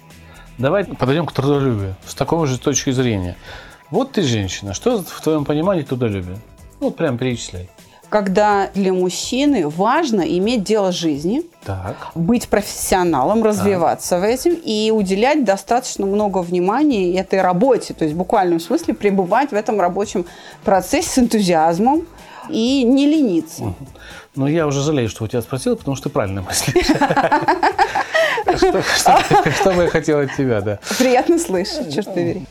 [0.59, 3.37] Давай подойдем к трудолюбию с такой же точки зрения.
[3.91, 6.39] Вот ты женщина, что в твоем понимании трудолюбие?
[6.81, 7.71] Ну, прям перечисляй.
[8.09, 12.11] Когда для мужчины важно иметь дело жизни, так.
[12.15, 14.21] быть профессионалом, развиваться так.
[14.21, 19.51] в этом и уделять достаточно много внимания этой работе, то есть в буквальном смысле пребывать
[19.51, 20.25] в этом рабочем
[20.65, 22.07] процессе с энтузиазмом
[22.49, 23.75] и не лениться.
[24.39, 26.87] Ну, я уже жалею, что у тебя спросил, потому что ты правильно мыслишь.
[28.57, 30.79] Что бы я хотела от тебя, да.
[30.97, 32.47] Приятно слышать, черт побери.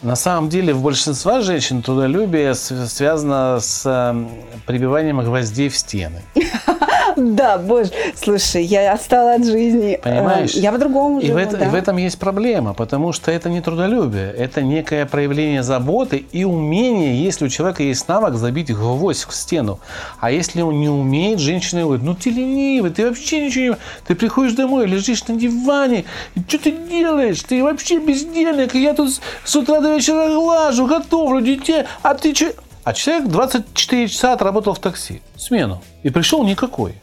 [0.00, 4.30] На самом деле, в большинстве женщин трудолюбие связано с эм,
[4.66, 6.22] прибиванием гвоздей в стены.
[7.36, 9.98] Да, боже, слушай, я отстала от жизни.
[10.02, 10.54] Понимаешь?
[10.54, 11.66] Э, Я по-другому И живу, в, это- да.
[11.66, 16.44] и в этом есть проблема, потому что это не трудолюбие, это некое проявление заботы и
[16.44, 19.80] умение, если у человека есть навык забить гвоздь в стену.
[20.20, 23.76] А если он не умеет, женщина говорит, ну ты ленивый, ты вообще ничего не...
[24.06, 27.42] Ты приходишь домой, лежишь на диване, и что ты делаешь?
[27.42, 32.14] Ты вообще бездельник, и я тут с- с утра до вечера глажу, готовлю детей, а
[32.14, 32.52] ты что...
[32.84, 36.94] А человек 24 часа отработал в такси, смену, и пришел никакой.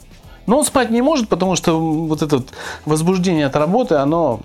[0.45, 2.43] Но он спать не может, потому что вот это
[2.85, 4.41] возбуждение от работы, оно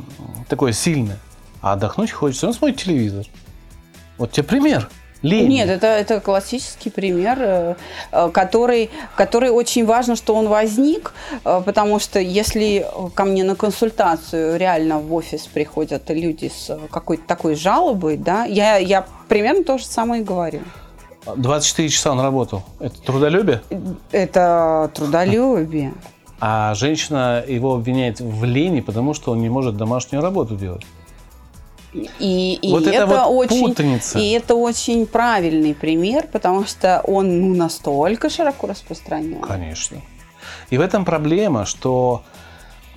[0.49, 1.19] такое сильное.
[1.61, 2.47] А отдохнуть хочется.
[2.47, 3.27] Он смотрит телевизор.
[4.17, 4.89] Вот тебе пример.
[5.23, 5.49] Лень.
[5.49, 7.75] Нет, это, это классический пример, э,
[8.13, 11.13] э, который, который очень важно, что он возник,
[11.45, 17.25] э, потому что если ко мне на консультацию реально в офис приходят люди с какой-то
[17.27, 20.61] такой жалобой, да, я, я примерно то же самое и говорю.
[21.37, 22.63] 24 часа он работал.
[22.81, 23.63] Это трудолюбие.
[24.13, 25.95] Это трудолюбие.
[26.41, 30.85] А женщина его обвиняет в лени, потому что он не может домашнюю работу делать.
[31.93, 34.19] И, и Вот это это, вот очень, путаница.
[34.19, 39.41] и это очень правильный пример, потому что он ну, настолько широко распространен.
[39.41, 39.99] Конечно.
[40.71, 42.23] И в этом проблема, что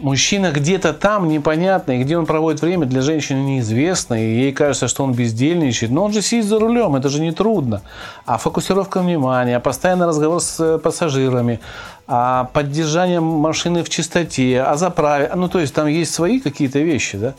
[0.02, 4.88] мужчина где-то там непонятно, и где он проводит время, для женщины неизвестно, и ей кажется,
[4.88, 7.82] что он бездельничает, но он же сидит за рулем, это же не трудно.
[8.26, 11.60] А фокусировка внимания, а постоянный разговор с э, пассажирами,
[12.08, 17.18] а поддержание машины в чистоте, а заправе, ну то есть там есть свои какие-то вещи,
[17.18, 17.34] да?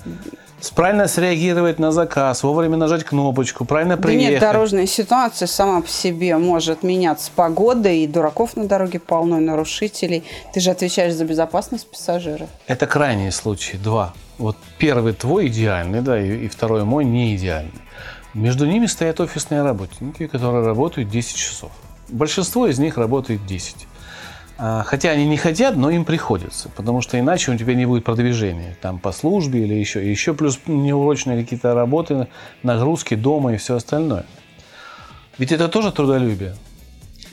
[0.71, 4.31] Правильно среагировать на заказ, вовремя нажать кнопочку, правильно Да приехать.
[4.31, 9.39] нет, дорожная ситуация сама по себе может меняться с погодой, и дураков на дороге полно,
[9.39, 10.25] и нарушителей.
[10.55, 12.49] Ты же отвечаешь за безопасность пассажиров.
[12.67, 14.15] Это крайние случаи, два.
[14.39, 17.73] Вот первый твой идеальный, да, и, и второй мой не идеальный.
[18.35, 21.71] Между ними стоят офисные работники, которые работают 10 часов.
[22.09, 23.87] Большинство из них работает 10.
[24.65, 28.05] А, Хотя они не хотят, но им приходится, потому что иначе у тебя не будет
[28.05, 30.09] продвижения там по службе или еще.
[30.09, 32.29] Еще плюс неурочные какие-то работы,
[32.63, 34.25] нагрузки дома и все остальное.
[35.37, 36.55] Ведь это тоже трудолюбие.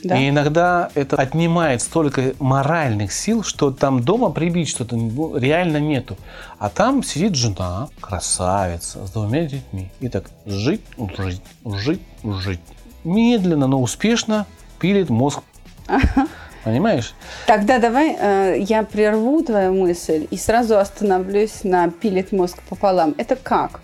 [0.02, 0.18] Да?
[0.18, 6.16] И иногда это отнимает столько моральных сил, что там дома прибить что-то ну, реально нету.
[6.58, 9.92] А там сидит жена, красавица, с двумя детьми.
[10.00, 10.82] И так жить,
[11.16, 12.60] жить, жить, жить.
[13.04, 14.48] Медленно, но успешно
[14.80, 15.42] пилит мозг.
[16.64, 17.14] Понимаешь?
[17.46, 23.14] Тогда давай э, я прерву твою мысль и сразу остановлюсь на пилит мозг пополам.
[23.16, 23.80] Это как?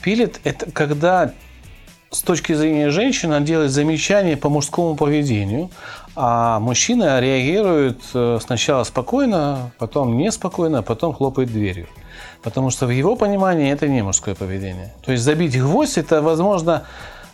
[0.00, 1.32] Пилит– это когда
[2.10, 5.70] с точки зрения женщины она делает замечания по мужскому поведению,
[6.14, 11.88] а мужчина реагирует э, сначала спокойно, потом неспокойно, а потом хлопает дверью.
[12.42, 14.94] Потому что в его понимании это не мужское поведение.
[15.04, 16.84] То есть забить гвоздь– это, возможно,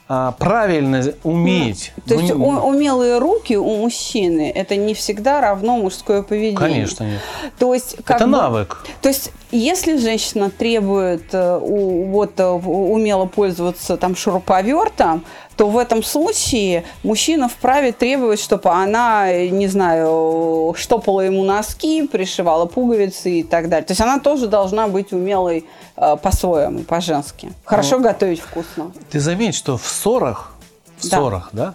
[0.08, 1.92] а, правильно уметь.
[2.06, 6.56] То есть Ну, у- умелые руки у мужчины это не всегда равно мужское поведение.
[6.58, 7.20] Конечно, нет.
[7.58, 8.84] То есть как Это бы- навык.
[9.00, 15.24] То есть, если женщина требует э, у- вот, э, умело пользоваться там шуруповертом,
[15.62, 22.66] то в этом случае мужчина вправе требовать, чтобы она, не знаю, штопала ему носки, пришивала
[22.66, 23.86] пуговицы и так далее.
[23.86, 25.64] То есть она тоже должна быть умелой
[25.96, 27.52] э, по-своему, по-женски.
[27.64, 28.90] Хорошо Ну, готовить вкусно.
[29.08, 30.52] Ты заметь, что в ссорах,
[30.98, 31.16] в Да.
[31.18, 31.74] ссорах, да,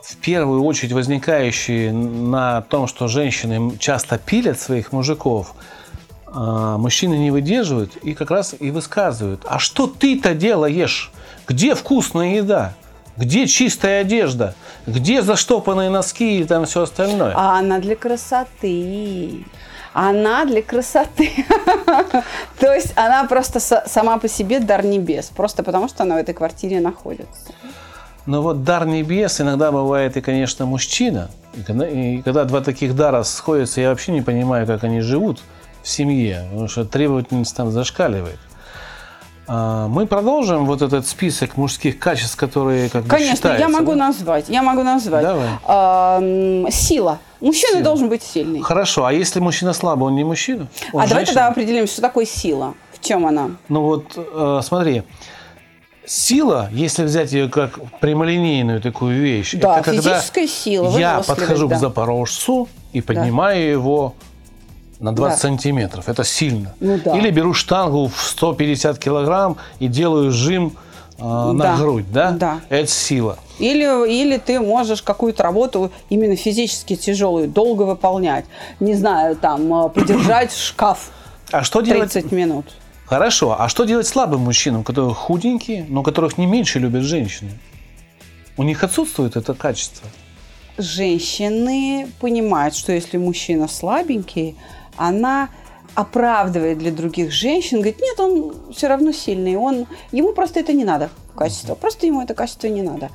[0.00, 5.56] в первую очередь возникающие на том, что женщины часто пилят своих мужиков,
[6.26, 9.44] а, мужчины не выдерживают и как раз и высказывают.
[9.48, 11.10] А что ты-то делаешь?
[11.48, 12.74] Где вкусная еда?
[13.16, 14.54] Где чистая одежда?
[14.86, 17.32] Где заштопанные носки и там все остальное?
[17.36, 19.44] А она для красоты.
[19.92, 21.30] Она для красоты.
[22.58, 25.30] То есть она просто сама по себе дар небес.
[25.34, 27.52] Просто потому, что она в этой квартире находится.
[28.26, 31.30] Но вот дар небес иногда бывает и, конечно, мужчина.
[31.54, 35.40] И когда, и когда два таких дара сходятся, я вообще не понимаю, как они живут
[35.82, 38.38] в семье, потому что требовательность там зашкаливает.
[39.46, 43.92] А, Мы продолжим вот этот список мужских качеств, которые как бы Конечно, я считаются, могу
[43.92, 43.96] да?
[43.96, 44.48] назвать.
[44.48, 45.22] Я могу назвать.
[45.22, 45.48] Давай.
[45.64, 46.20] А,
[46.70, 47.18] сила.
[47.40, 47.82] Мужчина Сила.
[47.84, 48.62] должен быть сильный.
[48.62, 50.68] Хорошо, а если мужчина слабый, он не мужчина?
[50.92, 51.26] Он а давай женщина?
[51.26, 52.74] тогда определим, что такое сила.
[52.92, 53.50] В чем она?
[53.68, 55.02] Ну вот, э, смотри,
[56.06, 61.68] сила, если взять ее как прямолинейную такую вещь, Да, это когда физическая сила, я подхожу
[61.68, 61.76] да.
[61.76, 64.14] к запорожцу и поднимаю его
[65.00, 65.40] на 20 Да.
[65.48, 66.08] сантиметров.
[66.08, 66.74] Это сильно.
[66.80, 67.16] Ну да.
[67.16, 70.76] Или беру штангу в 150 килограмм и делаю жим
[71.18, 71.76] э, на Да.
[71.76, 72.30] грудь, да?
[72.32, 72.60] Да.
[72.68, 73.38] Это сила.
[73.58, 78.44] Или, или ты можешь какую-то работу именно физически тяжелую долго выполнять.
[78.80, 81.10] Не знаю, там, э, подержать шкаф
[81.52, 82.12] А что делать?
[82.12, 82.66] 30 минут.
[83.06, 83.54] Хорошо.
[83.58, 87.50] А что делать слабым мужчинам, которые худенькие, но которых не меньше любят женщины?
[88.56, 90.08] У них отсутствует это качество.
[90.78, 94.56] женщины понимают, что если мужчина слабенький,
[94.96, 95.48] она
[95.94, 100.84] оправдывает для других женщин, говорит, нет, он все равно сильный, он, ему просто это не
[100.84, 103.10] надо, качество, просто ему это качество не надо.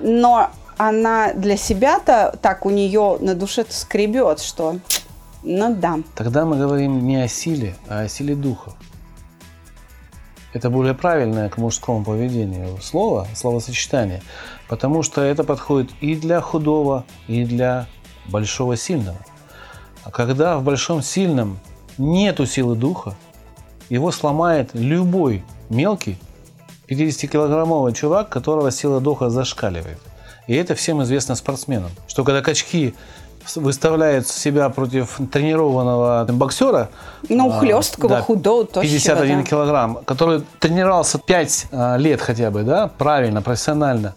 [0.00, 4.78] Но она для себя-то так у нее на душе-то скребет, что
[5.42, 6.00] ну да.
[6.14, 8.72] Тогда мы говорим не о силе, а о силе духа.
[10.52, 14.22] Это более правильное к мужскому поведению слово, словосочетание,
[14.68, 17.86] потому что это подходит и для худого, и для
[18.26, 19.18] большого сильного.
[20.08, 21.58] А когда в большом сильном
[21.98, 23.14] нету силы духа,
[23.90, 26.18] его сломает любой мелкий
[26.88, 29.98] 50-килограммовый чувак, которого сила духа зашкаливает.
[30.46, 32.94] И это всем известно спортсменам, что когда качки
[33.54, 36.88] выставляет себя против тренированного боксера.
[37.28, 38.94] Ну, хлесткого, да, худого, тощего.
[38.94, 39.44] 51 да.
[39.44, 44.14] килограмм, который тренировался 5 а, лет хотя бы, да, правильно, профессионально.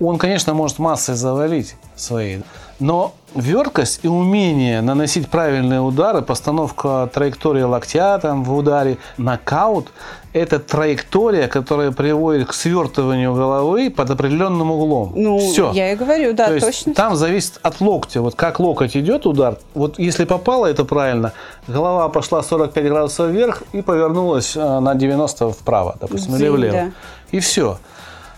[0.00, 2.42] Он, конечно, может массой завалить своей.
[2.80, 9.88] Но верткость и умение наносить правильные удары, постановка траектории локтя там в ударе, нокаут–
[10.32, 15.12] это траектория, которая приводит к свертыванию головы под определенным углом.
[15.16, 15.72] Ну, Все.
[15.72, 16.94] я и говорю, да, То есть точно.
[16.94, 18.20] Там зависит от локтя.
[18.20, 21.32] Вот как локоть идет удар, вот если попало это правильно,
[21.66, 26.72] голова пошла 45 градусов вверх и повернулась э, на 90 вправо, допустим, или влево.
[26.72, 26.90] Да.
[27.32, 27.78] И все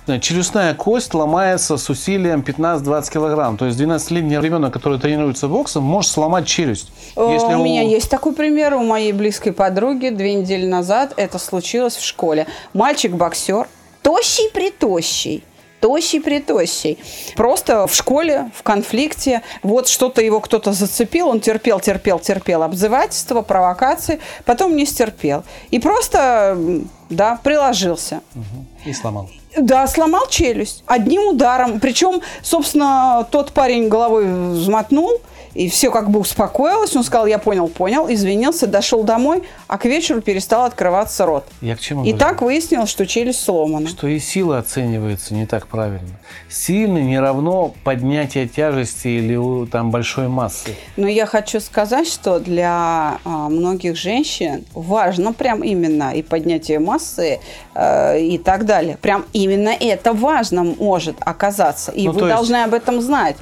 [0.06, 3.56] челюстная кость ломается с усилием 15-20 килограмм.
[3.56, 6.92] То есть 12-летний ребенок, который тренируется боксом, может сломать челюсть.
[7.16, 8.74] Если у, у меня есть такой пример.
[8.74, 12.46] У моей близкой подруги две недели назад это случилось в школе.
[12.74, 13.68] Мальчик-боксер,
[14.02, 15.44] тощий-притощий,
[15.80, 16.98] тощий-притощий.
[17.36, 23.42] Просто в школе, в конфликте, вот что-то его кто-то зацепил, он терпел, терпел, терпел обзывательства,
[23.42, 25.44] провокации, потом не стерпел.
[25.70, 26.58] И просто,
[27.10, 28.20] да, приложился.
[28.84, 29.28] И сломал.
[29.56, 31.80] Да, сломал челюсть одним ударом.
[31.80, 35.20] Причем, собственно, тот парень головой взмотнул,
[35.54, 36.94] и все как бы успокоилось.
[36.96, 41.44] Он сказал, я понял, понял, извинился, дошел домой, а к вечеру перестал открываться рот.
[41.60, 42.18] Я к чему и говорю?
[42.18, 43.88] так выяснилось, что челюсть сломана.
[43.88, 46.18] Что и сила оценивается не так правильно.
[46.48, 50.74] Сильный не равно поднятие тяжести или там большой массы.
[50.96, 57.40] Но я хочу сказать, что для а, многих женщин важно прям именно и поднятие массы
[57.74, 58.96] э, и так далее.
[59.00, 61.92] Прям именно это важно может оказаться.
[61.92, 62.68] И ну, вы должны есть...
[62.68, 63.36] об этом знать.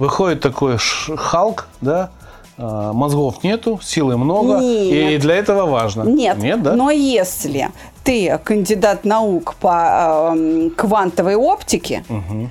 [0.00, 2.10] Выходит такой Халк, да,
[2.56, 5.12] а, мозгов нету, силы много, Нет.
[5.12, 6.04] и для этого важно.
[6.04, 6.74] Нет, Нет да?
[6.74, 7.68] но если
[8.02, 12.48] ты кандидат наук по э, квантовой оптике, угу.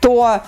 [0.00, 0.40] то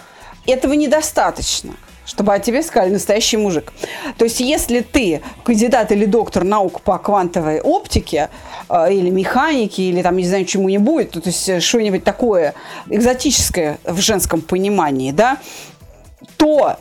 [0.47, 1.75] этого недостаточно
[2.07, 3.73] чтобы о тебе сказали настоящий мужик.
[4.19, 8.31] То есть, если ты кандидат или доктор наук по квантовой оптике,
[8.69, 12.55] э, или механике, или там, не знаю, чему-нибудь, то, то есть что-нибудь такое
[12.89, 15.39] экзотическое в женском понимании, да,
[16.41, 16.79] то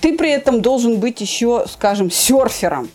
[0.00, 2.88] ты при этом должен быть еще, скажем, серфером.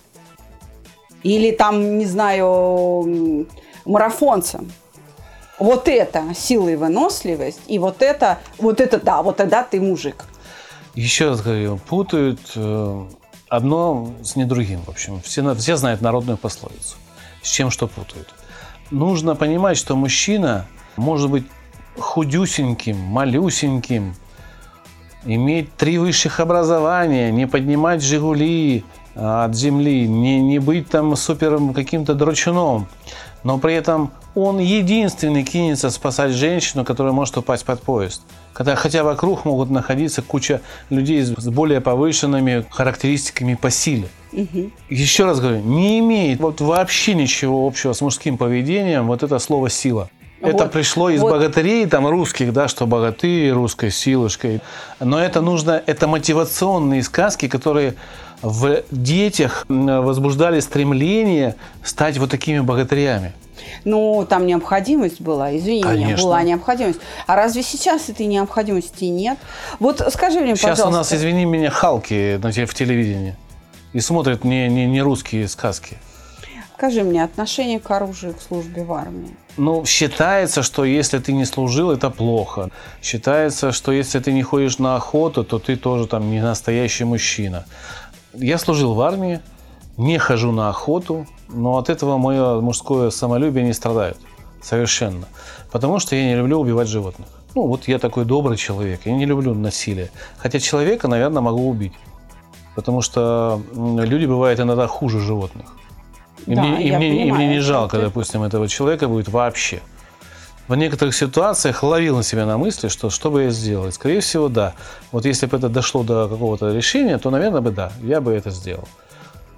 [1.21, 3.45] Или там, не знаю,
[3.86, 4.71] марафонцем.
[5.60, 10.25] Вот это сила и выносливость, и вот это, вот это, да, вот тогда ты мужик.
[10.95, 13.06] Еще раз говорю, путают э,
[13.47, 14.82] одно с не другим.
[14.82, 16.97] В общем, все, все знают народную пословицу.
[17.43, 18.34] С чем что путают.
[18.89, 21.45] Нужно понимать, что мужчина может быть
[21.99, 24.15] худюсеньким, малюсеньким,
[25.27, 28.83] иметь три высших образования, не поднимать «Жигули»
[29.15, 32.87] от земли, не, не быть там супер каким-то дрочуном,
[33.43, 38.21] но при этом он единственный кинется спасать женщину, которая может упасть под поезд.
[38.53, 44.07] Когда хотя вокруг могут находиться куча людей с более повышенными характеристиками по силе.
[44.33, 44.71] Угу.
[44.89, 49.69] Еще раз говорю, не имеет вот вообще ничего общего с мужским поведением вот это слово
[49.69, 50.09] «сила».
[50.39, 51.32] Это вот, пришло из вот.
[51.32, 54.62] богатырей, там, русских, да, что богатырь, русской силушкой.
[55.00, 57.95] Но это нужно, это мотивационные сказки, которые
[58.41, 63.34] в детях возбуждали стремление стать вот такими богатырями.
[63.84, 66.13] Ну, там необходимость была, извини Конечно.
[66.13, 67.00] меня, была необходимость.
[67.26, 69.39] А разве сейчас этой необходимости нет?
[69.80, 70.84] Вот скажи мне, сейчас пожалуйста.
[70.84, 73.36] Сейчас у нас, извини меня, халки в телевидении
[73.93, 75.97] и смотрят не, не, не русские сказки.
[76.77, 79.35] Скажи мне, отношение к оружию, к службе в армии?
[79.57, 82.69] Ну, считается, что если ты не служил, это плохо.
[83.01, 87.65] Считается, что если ты не ходишь на охоту, то ты тоже там не настоящий мужчина.
[88.33, 89.39] Я служил в армии,
[89.97, 94.17] не хожу на охоту, но от этого мое мужское самолюбие не страдает.
[94.62, 95.25] Совершенно.
[95.71, 97.27] Потому что я не люблю убивать животных.
[97.56, 100.12] Ну, вот я такой добрый человек, я не люблю насилие.
[100.37, 101.93] Хотя человека, наверное, могу убить.
[102.75, 105.65] Потому что люди бывают иногда хуже животных.
[106.46, 109.81] И, да, мне, и, мне, и мне не жалко, допустим, этого человека будет вообще.
[110.67, 113.88] в некоторых ситуациях ловил на себя на мысли, что что бы я сделал.
[113.88, 114.73] И, скорее всего, да.
[115.12, 118.50] Вот если бы это дошло до какого-то решения, то, наверное, бы да, я бы это
[118.52, 118.88] сделал.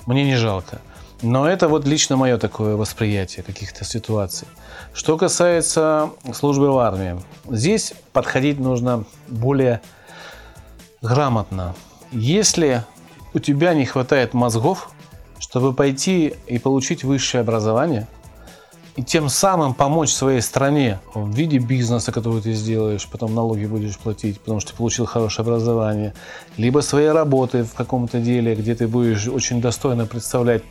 [0.05, 0.79] Мне не жалко.
[1.21, 4.47] Но это вот лично мое такое восприятие каких-то ситуаций.
[4.93, 7.19] Что касается службы в армии,
[7.49, 9.81] здесь подходить нужно более
[11.01, 11.75] грамотно.
[12.11, 12.83] Если
[13.33, 14.91] у тебя не хватает мозгов,
[15.39, 18.07] чтобы пойти и получить высшее образование,
[18.95, 23.97] и тем самым помочь своей стране в виде бизнеса, который ты сделаешь, потом налоги будешь
[23.97, 26.13] платить, потому что ты получил хорошее образование,
[26.57, 30.63] либо своей работы в каком-то деле, где ты будешь очень достойно представлять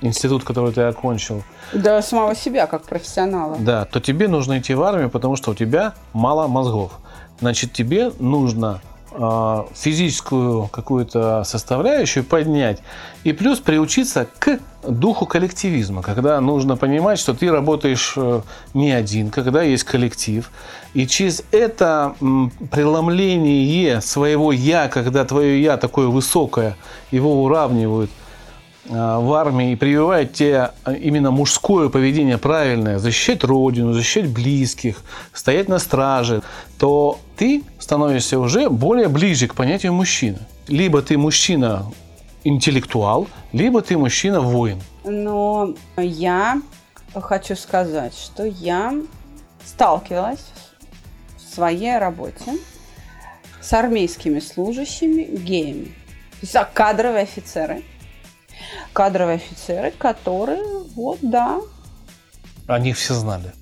[0.00, 1.42] институт, который ты окончил.
[1.72, 3.56] Да, самого себя как профессионала.
[3.58, 6.92] Да, то тебе нужно идти в армию, потому что у тебя мало мозгов.
[7.40, 8.80] Значит, тебе нужно
[9.74, 12.80] физическую какую-то составляющую поднять
[13.22, 18.40] и плюс приучиться к духу коллективизма, когда нужно понимать, что ты работаешь э,
[18.74, 20.50] не один, когда есть коллектив.
[20.92, 22.14] И через это
[22.70, 26.76] преломление своего «я», когда твое «я» такое высокое,
[27.10, 28.10] его уравнивают–
[28.86, 35.02] Э, в армии и прививает тебе э, именно мужское поведение правильное, защищать родину, защищать близких,
[35.32, 36.42] стоять на страже,
[36.78, 40.38] то ты становишься уже более ближе к понятию мужчины.
[40.68, 41.92] Либо ты мужчина
[42.42, 44.80] интеллектуал, либо ты мужчина воин.
[45.04, 46.62] Но я
[47.14, 48.94] хочу сказать, что я
[49.66, 50.46] сталкивалась
[51.36, 52.58] в своей работе
[53.60, 55.94] с армейскими служащими геями.
[56.40, 57.82] Есть кадровые офицеры–
[58.94, 60.62] кадровые офицеры, которые,
[60.94, 61.60] вот, да.
[62.66, 63.52] Они все знали.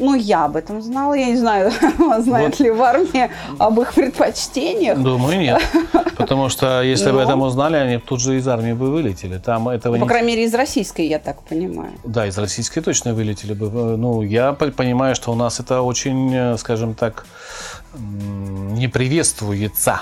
[0.00, 1.14] Ну, я об этом знала.
[1.14, 1.70] Я не знаю,
[2.18, 2.60] знают вот.
[2.60, 4.98] ли в армии об их предпочтениях.
[4.98, 5.62] Думаю, нет.
[6.16, 7.14] Потому что если Но...
[7.14, 9.38] бы этом узнали, они тут же из армии бы вылетели.
[9.38, 10.08] Там этого ну, По не...
[10.08, 11.92] крайней мере, из российской, я так понимаю.
[12.04, 13.70] Да, из российской точно вылетели бы.
[13.96, 17.26] Ну, я понимаю, что у нас это очень, скажем так,
[17.94, 20.00] не приветствуется.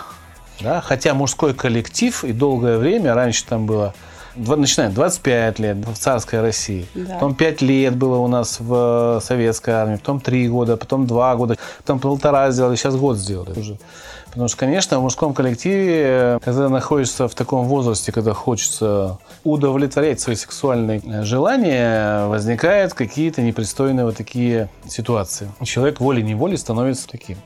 [0.61, 0.80] Да?
[0.80, 3.94] Хотя мужской коллектив и долгое время, раньше там было
[4.39, 7.14] начинаем 25 лет в царской России, да.
[7.14, 11.57] потом 5 лет было у нас в советской армии, потом 3 года, потом 2 года,
[11.78, 13.78] потом полтора сделали, сейчас год сделали уже.
[14.26, 20.36] Потому что, конечно, в мужском коллективе, когда находишься в таком возрасте, когда хочется удовлетворять свои
[20.36, 25.51] сексуальные желания, возникают какие-то непристойные вот такие ситуации.
[25.64, 27.39] Человек волей-неволей становится таким.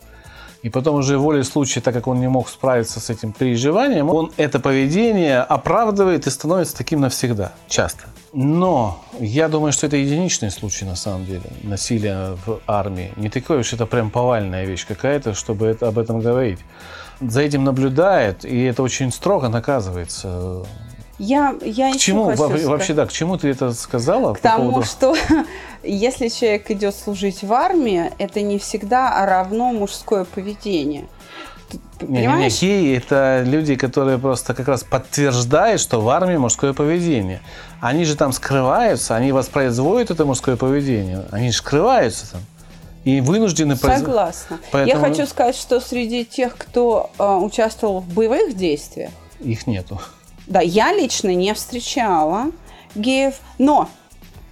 [0.62, 4.30] И потом уже волей случая, так как он не мог справиться с этим переживанием, он
[4.36, 8.04] это поведение оправдывает и становится таким навсегда, часто.
[8.32, 13.12] Но я думаю, что это единичный случай на самом деле, насилие в армии.
[13.16, 16.60] Не такое уж это прям повальная вещь какая-то, чтобы это, об этом говорить.
[17.20, 20.64] За этим наблюдает, и это очень строго наказывается.
[21.22, 24.34] Я, я к чему хочу вообще, да, к чему ты это сказала?
[24.34, 24.86] К по тому, поводу...
[24.86, 25.16] что
[25.84, 31.06] если человек идет служить в армии, это не всегда равно мужское поведение.
[32.00, 32.60] Понимаешь?
[32.60, 37.40] Не, не, не, это люди, которые просто как раз подтверждают, что в армии мужское поведение.
[37.80, 41.26] Они же там скрываются, они воспроизводят это мужское поведение.
[41.30, 42.40] Они же скрываются там.
[43.04, 43.76] И вынуждены...
[43.76, 44.58] Согласна.
[44.72, 45.04] Поэтому...
[45.04, 49.12] Я хочу сказать, что среди тех, кто э, участвовал в боевых действиях...
[49.38, 50.00] Их нету.
[50.46, 52.50] Да, я лично не встречала
[52.94, 53.88] геев, но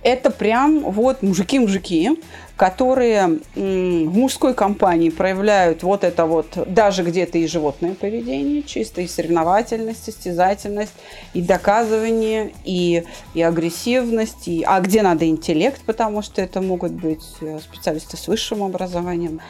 [0.03, 2.19] это прям вот мужики-мужики,
[2.57, 9.09] которые в мужской компании проявляют вот это вот, даже где-то и животное поведение, чисто и
[9.09, 10.93] соревновательность, состязательность,
[11.35, 17.25] и доказывание, и, и агрессивность, и, а где надо интеллект, потому что это могут быть
[17.41, 19.41] э, специалисты с высшим образованием.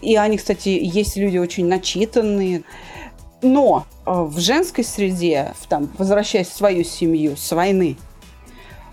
[0.00, 2.62] И они, кстати, есть люди очень начитанные.
[3.42, 7.96] Но э, в женской среде, там, возвращаясь в свою семью с войны,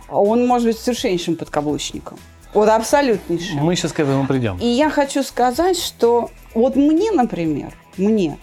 [0.09, 2.19] он может быть совершеннейшим подкаблучником.
[2.53, 3.65] Вот абсолютнейшим.
[3.65, 4.57] Мы сейчас к этому придем.
[4.59, 8.37] И я хочу сказать, что вот мне, например, мне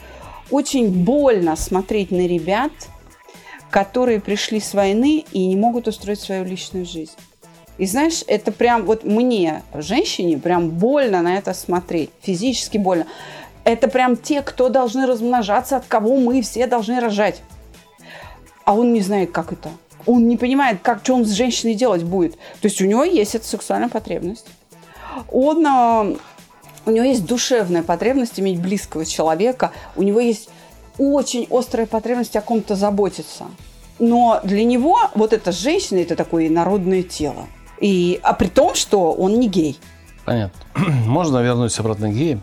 [0.50, 2.72] очень больно смотреть на ребят,
[3.70, 7.14] которые пришли с войны и не могут устроить свою личную жизнь.
[7.78, 13.06] И знаешь, это прям вот мне, женщине, прям больно на это смотреть, физически больно.
[13.64, 17.42] Это прям те, кто должны размножаться, от кого мы все должны рожать.
[18.64, 19.70] А он не знает, как это
[20.06, 22.34] он не понимает, как, что он с женщиной делать будет.
[22.34, 24.46] То есть у него есть эта сексуальная потребность.
[25.30, 26.14] Он, а,
[26.86, 29.72] у него есть душевная потребность иметь близкого человека.
[29.96, 30.48] У него есть
[30.98, 33.46] очень острая потребность о ком-то заботиться.
[33.98, 37.46] Но для него вот эта женщина– это такое народное тело.
[37.80, 39.78] И, а при том, что он не гей.
[40.24, 40.60] Понятно.
[41.06, 42.42] Можно вернуться обратно к геям?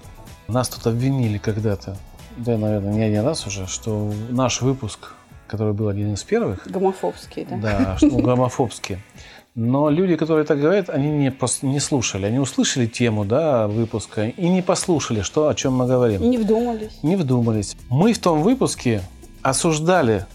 [0.49, 1.97] Нас тут обвинили когда-то,
[2.37, 5.13] да, наверное, не один раз уже, что наш выпуск
[5.49, 6.69] который был один из первых.
[6.71, 7.57] Гомофобский, да?
[7.57, 8.99] Да, ну, гомофобский.
[9.55, 11.33] Но люди, которые так говорят, они не,
[11.63, 12.27] не слушали.
[12.27, 16.21] Они услышали тему да, выпуска и не послушали, что, о чем мы говорим.
[16.21, 16.99] Не вдумались.
[17.01, 17.75] Не вдумались.
[17.89, 19.01] Мы в том выпуске
[19.41, 20.25] осуждали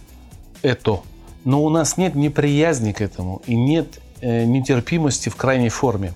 [0.62, 1.00] это,
[1.44, 6.12] но у нас нет неприязни к этому и нет э, нетерпимости в крайней форме.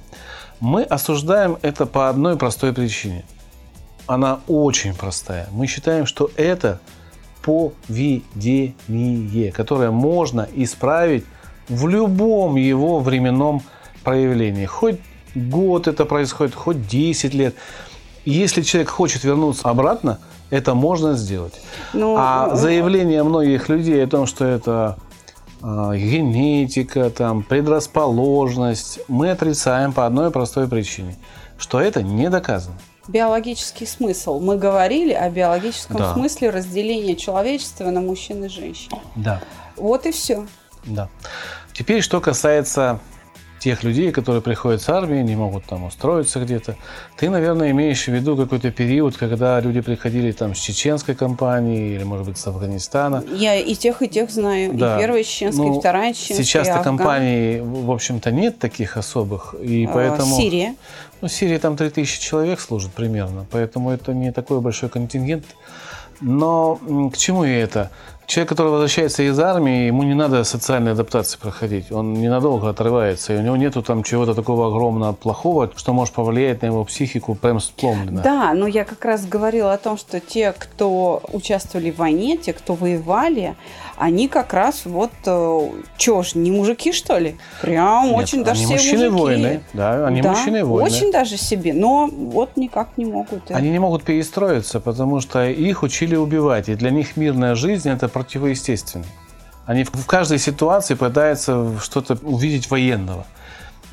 [0.61, 3.24] Мы осуждаем это по одной простой причине.
[4.09, 5.46] Она очень простая.
[5.52, 6.80] Мы считаем, что это
[7.42, 8.72] поведение,
[9.52, 11.24] которое можно исправить
[11.68, 13.62] в любом его временном
[14.02, 14.64] проявлении.
[14.64, 14.98] Хоть
[15.34, 17.54] год это происходит, хоть 10 лет.
[18.24, 20.18] Если человек хочет вернуться обратно,
[20.50, 21.61] это можно сделать.
[21.92, 24.96] Ну, а заявление многих людей о том, что это
[25.62, 31.16] э, генетика, там, предрасположенность, мы отрицаем по одной простой причине,
[31.59, 32.76] что это не доказано.
[33.09, 34.38] Биологический смысл.
[34.38, 36.12] Мы говорили о биологическом да.
[36.12, 38.92] смысле разделения человечества на мужчин и женщин.
[39.16, 39.40] Да.
[39.76, 40.46] Вот и все.
[40.84, 41.09] Да.
[41.72, 43.00] Теперь, что касается
[43.59, 46.76] тех людей, которые приходят с армии, не могут там устроиться где-то.
[47.16, 52.04] Ты, наверное, имеешь в виду какой-то период, когда люди приходили там с чеченской компании или,
[52.04, 53.24] может быть, с Афганистана.
[53.32, 54.74] Я и тех, и тех знаю.
[54.74, 54.96] Да.
[54.96, 56.44] И первая чеченская, ну, и вторая чеченская.
[56.44, 59.54] Сейчас-то компаний, в общем-то, нет таких особых.
[59.61, 60.36] И а, поэтому...
[60.36, 60.76] Сирия?
[61.21, 65.45] Ну, в Сирии там 3000 человек служат примерно, поэтому это не такой большой контингент.
[66.21, 66.77] Но
[67.12, 67.91] к чему я это?
[68.29, 71.91] Человек, который возвращается из армии, ему не надо социальной адаптации проходить.
[71.91, 76.61] Он ненадолго отрывается, и у него нету там чего-то такого огромного плохого, что может повлиять
[76.61, 78.20] на его психику прям сломленно.
[78.20, 82.53] Да, но я как раз говорила о том, что те, кто участвовали в войне, те,
[82.53, 83.57] кто воевали,
[83.97, 87.37] они как раз вот, э, чё ж, не мужики, что ли?
[87.62, 90.87] Прям Нет, очень даже они себе мужчины воины, да, они да, мужчины воины.
[90.87, 93.51] очень даже себе, но вот никак не могут.
[93.51, 98.18] Они не могут перестроиться, потому что их учили убивать, и для них мирная жизнь– это
[98.23, 99.07] противоестественно.
[99.66, 103.27] Они в каждой ситуации пытаются что-то увидеть военного.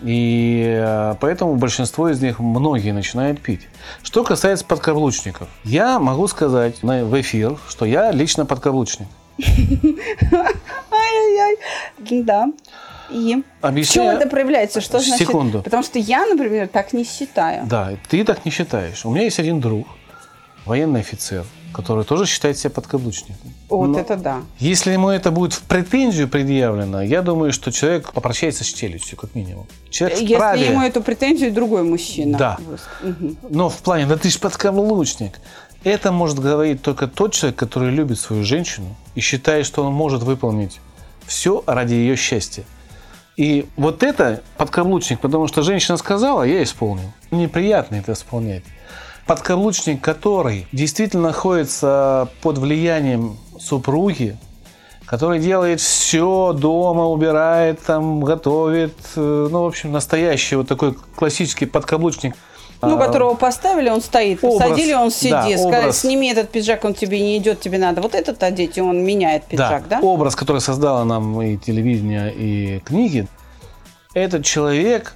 [0.02, 3.62] И э, поэтому большинство из них, многие начинают пить.
[4.04, 9.08] Что касается подкаблучников, я могу сказать в эфир, что я лично подкаблучник.
[10.92, 11.58] Ай-яй-яй.
[12.24, 12.48] Да.
[13.10, 14.10] И Объясняю...
[14.10, 14.82] в чем это проявляется?
[14.82, 15.28] Что значит?
[15.28, 15.62] Секунду.
[15.62, 17.66] Потому что я, например, так не считаю.
[17.68, 19.06] Да, ты так не считаешь.
[19.06, 19.88] У меня есть один друг,
[20.66, 23.54] военный офицер, который тоже считает себя подкаблучником.
[23.70, 24.42] Вот Но это да.
[24.60, 29.36] Если ему это будет в претензию предъявлено, я думаю, что человек попрощается с челюстью, как
[29.36, 29.68] минимум.
[29.90, 30.66] Человек Если вправе...
[30.68, 32.38] ему эту претензию другой мужчина.
[32.38, 32.60] Да.
[33.04, 33.36] Угу.
[33.50, 35.40] Но в плане, да ты же подкаблучник.
[35.84, 40.24] Это может говорить только тот человек, который любит свою женщину и считает, что он может
[40.24, 40.80] выполнить
[41.28, 42.64] все ради ее счастья.
[43.38, 47.12] И вот это подкаблучник, потому что женщина сказала, я исполнил.
[47.32, 48.64] Неприятно это исполнять.
[49.28, 54.38] Подкаблучник, который действительно находится под влиянием супруги,
[55.06, 58.96] который делает все дома, убирает, там, готовит.
[59.16, 62.36] Э, ну, в общем, настоящий вот такой классический подкаблучник–
[62.82, 64.44] ну, а, которого поставили, он стоит.
[64.44, 65.32] Образ, Посадили, он сидит.
[65.32, 66.00] Да, Сказали, образ.
[66.00, 69.46] сними этот пиджак, он тебе не идет, тебе надо вот этот одеть, и он меняет
[69.46, 70.02] пиджак, да?
[70.02, 70.08] да?
[70.08, 73.28] Образ, который создала нам и телевидение, и книги,
[74.14, 75.16] этот человек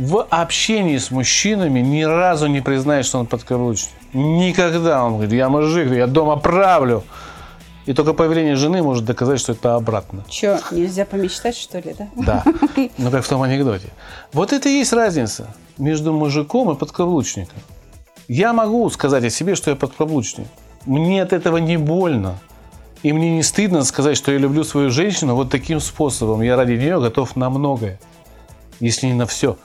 [0.00, 3.92] в общении с мужчинами ни разу не признает, что он подкаблучник.
[4.14, 5.04] Никогда.
[5.04, 7.04] Он говорит, я мужик, я дома правлю.
[7.84, 10.24] И только появление жены может доказать, что это обратно.
[10.28, 12.08] Че, нельзя помечтать, что ли, да?
[12.16, 12.44] Да.
[12.98, 13.88] Ну, как в том анекдоте.
[14.32, 17.58] Вот это и есть разница между мужиком и подкаблучником.
[18.26, 20.46] Я могу сказать о себе, что я подкаблучник.
[20.86, 22.38] Мне от этого не больно.
[23.02, 26.40] И мне не стыдно сказать, что я люблю свою женщину вот таким способом.
[26.40, 27.98] Я ради нее готов на многое,
[28.78, 29.56] если не на все.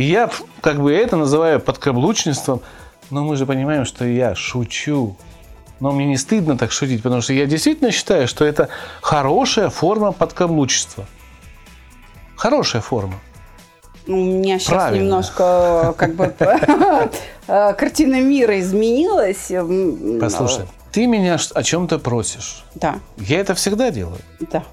[0.00, 0.30] И я
[0.62, 2.62] как бы это называю подкаблучничеством,
[3.10, 5.14] но мы же понимаем, что я шучу.
[5.78, 8.70] Но мне не стыдно так шутить, потому что я действительно считаю, что это
[9.02, 11.04] хорошая форма подкаблучества.
[12.34, 13.16] Хорошая форма.
[14.06, 15.04] У меня сейчас Правильно.
[15.04, 16.34] немножко как бы
[17.46, 19.52] картина мира изменилась.
[20.18, 22.64] Послушай, ты меня о чем-то просишь.
[22.74, 23.00] Да.
[23.18, 24.20] Я это всегда делаю.
[24.50, 24.64] Да.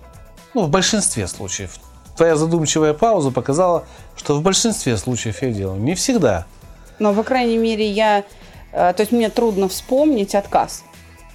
[0.53, 1.71] Ну, в большинстве случаев.
[2.17, 5.79] Твоя задумчивая пауза показала, что в большинстве случаев я делаю.
[5.79, 6.47] Не всегда.
[6.97, 8.23] Но, по крайней мере, я...
[8.71, 10.83] Э, то есть мне трудно вспомнить отказ.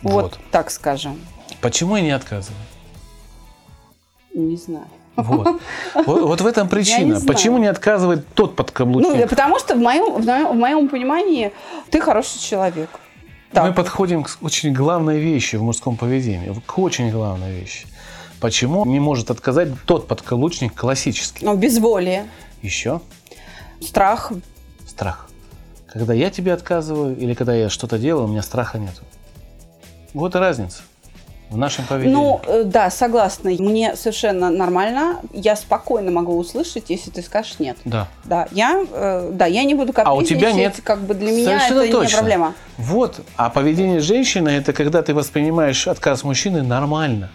[0.03, 1.21] Вот, вот так скажем.
[1.61, 2.59] Почему я не отказываю?
[4.35, 4.87] Не знаю.
[5.15, 5.61] Вот.
[5.95, 6.23] вот.
[6.23, 7.15] Вот в этом причина.
[7.19, 9.15] Не Почему не отказывает тот подкаблучник?
[9.15, 11.53] Ну, потому что в моем, в моем, в моем понимании
[11.91, 12.91] ты хороший человек.
[13.53, 13.67] Так.
[13.67, 17.87] Мы подходим к очень главной вещи в мужском поведении, к очень главной вещи.
[18.43, 21.47] Почему не может отказать тот подкаблучник классический?
[21.47, 22.27] Ну, безволие.
[22.61, 23.01] Еще?
[23.81, 24.33] Страх.
[24.85, 25.29] Страх.
[25.87, 29.01] Когда я тебе отказываю или когда я что-то делаю, у меня страха нет.
[30.13, 30.83] Вот и разница.
[31.51, 32.15] в нашем поведении.
[32.15, 33.51] Ну, э, да, согласна.
[33.51, 35.21] Мне совершенно нормально.
[35.33, 37.77] Я спокойно могу услышать, если ты скажешь нет.
[37.85, 38.09] да.
[38.25, 40.81] Да, я, э, да, я не буду А у тебя капризничать, нет.
[40.83, 42.19] Как бы для меня Совершенно это не точно.
[42.19, 42.55] проблема.
[42.77, 43.21] Вот.
[43.37, 47.31] А поведение женщины– это когда ты воспринимаешь отказ мужчины нормально.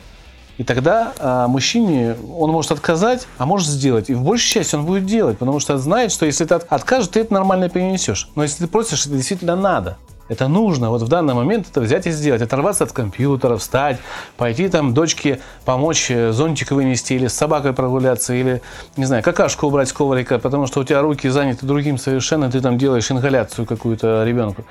[0.57, 4.09] И тогда а, мужчине он может отказать, а может сделать.
[4.09, 7.09] И в большей части он будет делать, потому что знает, что если ты от- откажешь,
[7.09, 8.29] ты это нормально перенесешь.
[8.35, 9.97] Но если ты просишь, это действительно надо.
[10.29, 10.89] Это нужно.
[10.89, 12.41] Вот в данный момент это взять и сделать.
[12.41, 13.99] Оторваться от компьютера, встать,
[14.35, 18.61] пойти там дочке помочь э, зонтик вынести или с собакой прогуляться, или,
[18.97, 22.59] не знаю, какашку убрать с коврика, потому что у тебя руки заняты другим совершенно, ты
[22.59, 24.65] там делаешь ингаляцию какую-то ребенку.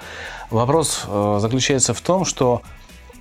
[0.51, 2.61] Вопрос э, заключается в том, что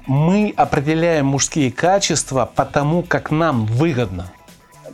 [0.08, 4.32] мы определяем мужские качества по тому, как нам выгодно.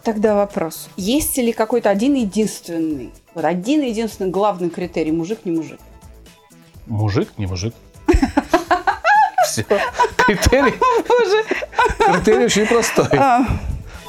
[0.04, 0.90] Тогда вопрос.
[0.98, 5.80] Есть ли какой-то один единственный, вот один единственный главный критерий, мужик, не мужик?
[6.88, 7.76] Мужик, не мужик.
[9.46, 9.66] Все.
[10.18, 10.74] Критерий.
[12.00, 13.10] Критерий очень простой.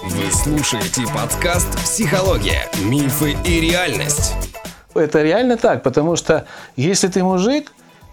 [0.03, 2.69] Вы слушаете подкаст «Психология.
[2.85, 4.35] Мифы и реальность».
[4.95, 6.47] Это реально так, потому что
[6.77, 7.73] если ты мужик,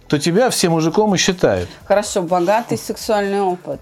[0.10, 1.70] то тебя все мужиком и считают.
[1.86, 3.80] Хорошо, богатый сексуальный опыт.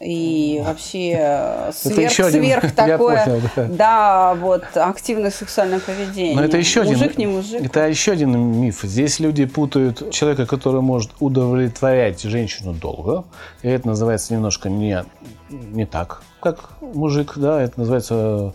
[0.00, 3.64] И вообще э, сверх, один- сверх я такое, понял, да.
[3.64, 6.36] да, вот активное сексуальное поведение.
[6.36, 7.62] Но это еще мужик, один, не мужик.
[7.62, 8.80] Это еще один миф.
[8.82, 13.24] Здесь люди путают человека, который может удовлетворять женщину долго.
[13.62, 15.04] И это называется немножко не,
[15.48, 17.62] не так, как мужик, да.
[17.62, 18.52] Это называется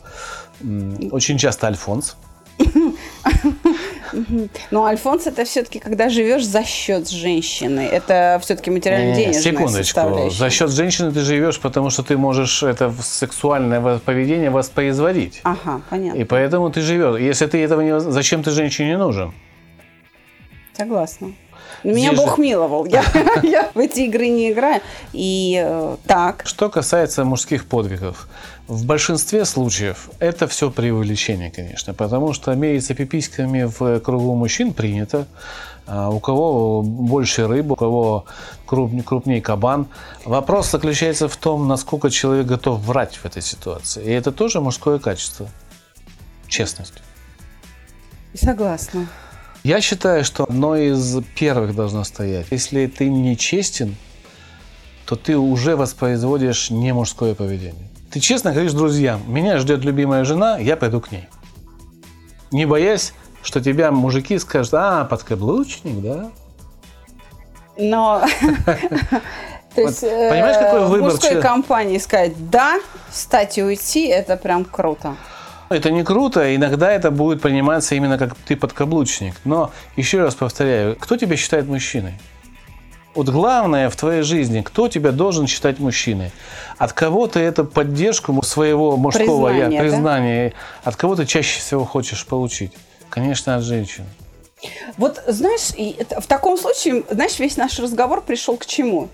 [1.12, 2.16] очень часто альфонс.
[4.72, 7.82] Но Альфонс это все-таки когда живешь за счет женщины.
[7.82, 10.30] Это все-таки материально-денежная Секундочку.
[10.30, 15.42] За счет женщины ты живешь, потому что ты можешь это сексуальное поведение воспроизводить.
[15.44, 16.20] Ага, понятно.
[16.20, 17.20] И поэтому ты живешь.
[17.20, 18.00] Если ты этого не...
[18.00, 19.34] Зачем ты женщине нужен?
[20.76, 21.34] Согласна.
[21.84, 22.86] Меня Здесь же- Бог миловал.
[22.86, 23.04] Я,
[23.44, 24.82] я в эти игры не играю.
[25.12, 26.44] И э, так.
[26.46, 28.28] Что касается мужских подвигов,
[28.68, 35.28] в большинстве случаев это все преувеличение, конечно, потому что мериться пиписьками в кругу мужчин принято.
[35.86, 38.26] А У кого больше рыбы, у кого
[38.66, 39.88] круп- крупнее кабан.
[40.24, 44.02] Вопрос заключается в том, насколько человек готов врать в этой ситуации.
[44.06, 45.50] И это тоже мужское качество.
[46.48, 46.94] Честность.
[48.34, 49.08] Согласна.
[49.64, 52.48] Я считаю, что одно из первых должно стоять.
[52.52, 53.98] Если ты не честен,
[55.06, 57.90] то ты уже воспроизводишь не мужское поведение.
[58.14, 61.28] Ты честно говоришь друзьям, меня ждет любимая жена, я пойду к ней.
[62.52, 63.12] Не боясь,
[63.42, 66.30] что тебя мужики скажут, а, подкаблучник, да?
[67.76, 68.24] Но...
[69.76, 74.06] То есть, э, понимаешь, какой в выбор мужской чело- компании сказать «да», встать и уйти,
[74.06, 75.16] это прям круто.
[75.70, 79.34] Это не круто, иногда это будет приниматься именно как ты подкаблучник.
[79.44, 82.14] Но, еще раз повторяю, кто тебя считает мужчиной?
[83.16, 86.32] Вот главное в твоей жизни, кто тебя должен считать мужчиной?
[86.78, 89.84] От кого ты эту поддержку своего мужского я, Признание, да?
[89.84, 90.54] признания,
[90.84, 92.74] от кого ты чаще всего хочешь получить?
[93.10, 94.06] Конечно, от женщин.
[94.98, 95.74] Вот, знаешь,
[96.20, 99.10] в таком случае, знаешь, весь наш разговор пришел к чему?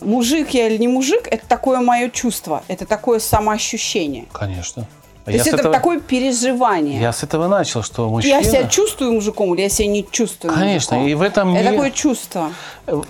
[0.00, 4.26] Мужик я или не мужик, это такое мое чувство, это такое самоощущение.
[4.32, 4.86] Конечно.
[5.30, 7.00] То я, есть это этого, такое переживание.
[7.00, 8.38] я с этого начал, что мужчина...
[8.38, 11.08] Я себя чувствую мужиком или я себя не чувствую Конечно, мужиком?
[11.12, 12.50] и в этом Это не- такое чувство.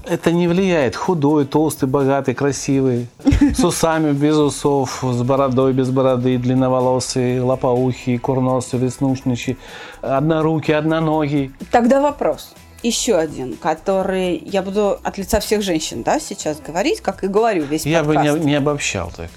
[0.05, 0.97] Это не влияет.
[0.97, 3.09] Худой, толстый, богатый, красивый,
[3.57, 9.57] с усами, без усов, с бородой, без бороды, длинноволосый, лопоухий, курносый, веснушничий,
[10.03, 11.53] однорукий, одноногий.
[11.71, 12.53] Тогда вопрос.
[12.83, 17.65] Еще один, который я буду от лица всех женщин, да, сейчас говорить, как и говорю
[17.65, 18.39] весь Я бы подкаст.
[18.39, 19.29] не, не обобщал так.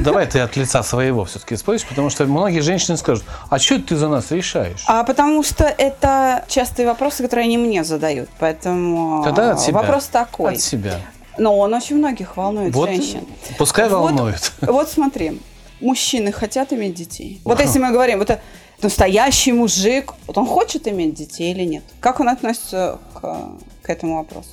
[0.00, 3.96] Давай ты от лица своего все-таки спросишь, потому что многие женщины скажут, а что ты
[3.96, 4.82] за нас решаешь?
[4.86, 8.30] А потому что это частые вопросы, которые они мне задают.
[8.38, 9.74] Поэтому Тогда от себя.
[9.80, 10.54] вопрос такой.
[10.54, 11.00] От себя.
[11.36, 13.20] Но он очень многих волнует Вот, женщин.
[13.58, 14.52] пускай Вот- волнует.
[14.62, 15.40] Вот смотри,
[15.80, 17.40] мужчины хотят иметь детей.
[17.44, 18.40] Вот если мы говорим, вот это
[18.82, 21.84] настоящий мужик, вот он хочет иметь детей или нет?
[22.00, 23.20] Как он относится к,
[23.82, 24.48] к этому вопросу?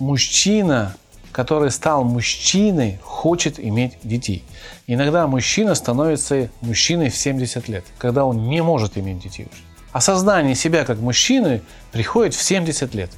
[0.00, 0.96] Мужчина,
[1.34, 4.44] который стал мужчиной, хочет иметь детей.
[4.86, 9.62] Иногда мужчина становится мужчиной в 70 лет, когда он не может иметь детей уже.
[9.90, 11.60] Осознание себя как мужчины
[11.90, 13.10] приходит в 70 лет.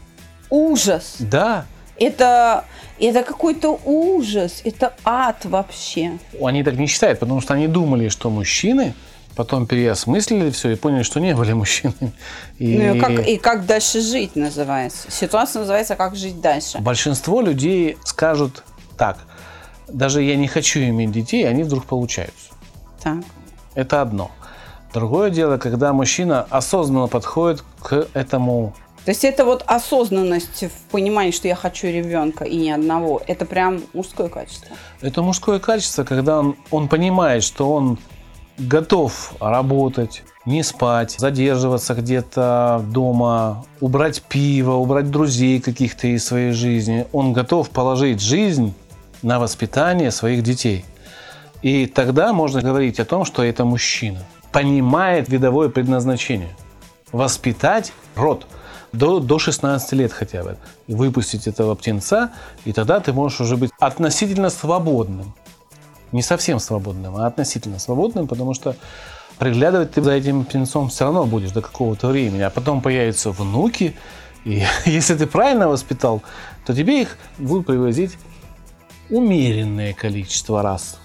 [0.48, 1.16] Ужас!
[1.18, 1.66] Да,
[1.98, 2.64] Это,
[2.98, 6.18] это какой-то ужас, это ад вообще.
[6.42, 8.94] они так не считают, потому что они думали, что мужчины,
[9.36, 12.12] потом переосмыслили все и поняли, что не были мужчинами.
[12.58, 15.10] И Ну и как, и как дальше жить называется.
[15.10, 16.78] Ситуация называется «Как жить дальше».
[16.78, 18.64] большинство людей скажут
[18.96, 19.18] так,
[19.88, 22.54] даже я не хочу иметь детей, они вдруг получаются.
[23.02, 23.18] Так.
[23.74, 24.30] Это одно.
[24.94, 28.74] Другое дело, когда мужчина осознанно подходит к этому
[29.04, 33.44] То есть это вот осознанность в понимании, что я хочу ребенка и ни одного, это
[33.44, 34.74] прям мужское качество.
[35.02, 37.98] Это мужское качество, когда он, он понимает, что он
[38.58, 47.06] готов работать, не спать, задерживаться где-то дома, убрать пиво, убрать друзей каких-то из своей жизни.
[47.12, 48.74] Он готов положить жизнь
[49.22, 50.84] на воспитание своих детей.
[51.62, 54.20] И тогда можно говорить о том, что это мужчина.
[54.52, 56.54] Понимает видовое предназначение.
[57.12, 58.46] Воспитать род
[58.92, 60.56] до, до 16 лет хотя бы.
[60.86, 62.32] Выпустить этого птенца,
[62.64, 65.34] и тогда ты можешь уже быть относительно свободным.
[66.12, 68.76] Не совсем свободным, а относительно свободным, потому что
[69.38, 72.42] приглядывать ты за этим птенцом все равно будешь до какого-то времени.
[72.42, 73.96] А потом появятся внуки,
[74.44, 76.22] и если ты правильно воспитал,
[76.64, 78.16] то тебе их будут привозить
[79.10, 80.98] умеренное количество раз.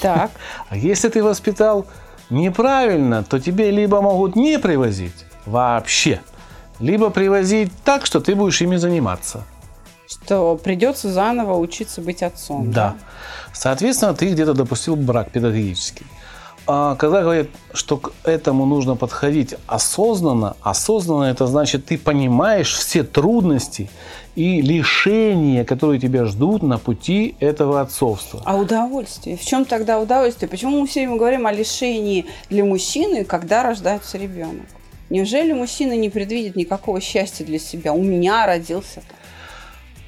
[0.00, 0.30] Так.
[0.68, 1.86] А если ты воспитал
[2.30, 6.20] неправильно, то тебе либо могут не привозить вообще,
[6.80, 9.44] либо привозить так, что ты будешь ими заниматься.
[10.06, 12.70] Что придется заново учиться быть отцом.
[12.70, 12.96] Да.
[13.54, 16.04] Соответственно, ты где-то допустил брак педагогический.
[16.66, 23.04] А когда говорят, что к этому нужно подходить осознанно, осознанно это значит, ты понимаешь все
[23.04, 23.90] трудности
[24.34, 28.40] и лишения, которые тебя ждут на пути этого отцовства.
[28.46, 29.36] А удовольствие?
[29.36, 30.48] В чем тогда удовольствие?
[30.48, 34.66] Почему мы все время говорим о лишении для мужчины, когда рождается ребенок?
[35.10, 37.92] Неужели мужчина не предвидит никакого счастья для себя?
[37.92, 39.23] У меня родился -то.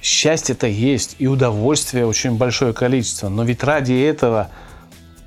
[0.06, 3.28] Счастье-то есть, и удовольствие очень большое количество.
[3.28, 4.50] Но ведь ради этого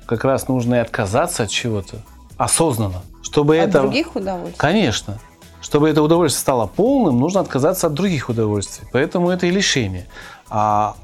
[0.06, 1.98] как раз нужно и отказаться от чего-то
[2.38, 3.02] осознанно.
[3.20, 3.82] Чтобы от это...
[3.82, 4.56] других удовольствий?
[4.56, 5.18] Конечно.
[5.60, 8.88] Чтобы это удовольствие стало полным, нужно отказаться от других удовольствий.
[8.90, 10.06] Поэтому это и лишение.
[10.48, 10.96] А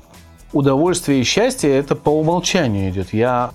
[0.55, 3.13] удовольствие и счастье– это по умолчанию идет.
[3.13, 3.51] Я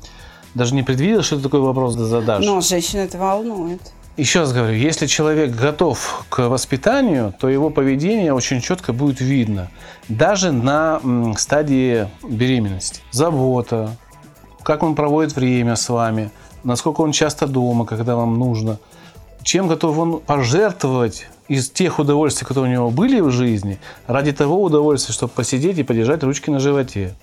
[0.54, 2.46] даже не предвидел, что ты такой вопрос задашь.
[2.46, 3.82] Но женщина это волнует.
[4.18, 9.72] Еще раз говорю, если человек готов к воспитанию, то его поведение очень четко будет видно.
[10.10, 11.02] Даже на
[11.38, 13.02] стадии беременности.
[13.12, 13.96] Забота,
[14.64, 16.30] как он проводит время с вами,
[16.64, 18.80] насколько он часто дома, когда вам нужно,
[19.44, 24.62] чем готов он пожертвовать из тех удовольствий, которые у него были в жизни, ради того
[24.62, 27.16] удовольствия, чтобы посидеть и подержать ручки на животе.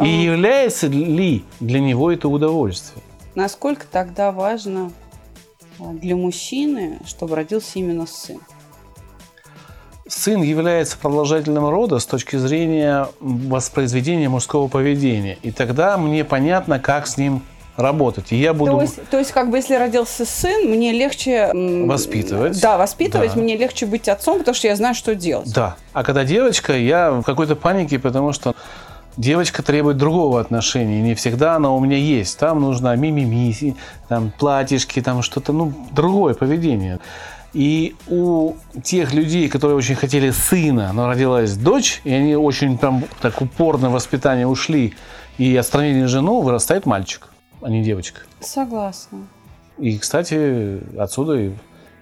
[0.00, 3.02] И является ли для него это удовольствие?
[3.34, 5.03] Насколько тогда важно а,
[5.78, 8.40] для мужчины, чтобы родился именно сын?
[10.06, 15.38] Сын является продолжателем рода с точки зрения воспроизведения мужского поведения.
[15.42, 17.42] И тогда мне понятно, как с ним
[17.76, 18.32] работать.
[18.32, 18.72] И я буду...
[18.72, 21.50] То есть, то есть, как бы, если родился сын, мне легче...
[21.52, 22.60] Воспитывать.
[22.60, 23.40] Да, воспитывать, да.
[23.40, 25.52] мне легче быть отцом, потому что я знаю, что делать.
[25.52, 25.76] Да.
[25.92, 28.54] А когда девочка, я в какой-то панике, потому что
[29.16, 31.00] девочка требует другого отношения.
[31.02, 32.38] Не всегда она у меня есть.
[32.38, 33.76] Там нужно мимими,
[34.08, 37.00] там платьишки, там что-то, ну, другое поведение.
[37.52, 43.04] И у тех людей, которые очень хотели сына, но родилась дочь, и они очень там
[43.20, 44.94] так упорно в воспитание ушли
[45.38, 47.28] и отстранили жену, вырастает мальчик,
[47.62, 48.22] а не девочка.
[48.40, 49.20] Согласна.
[49.78, 51.52] И, кстати, отсюда и,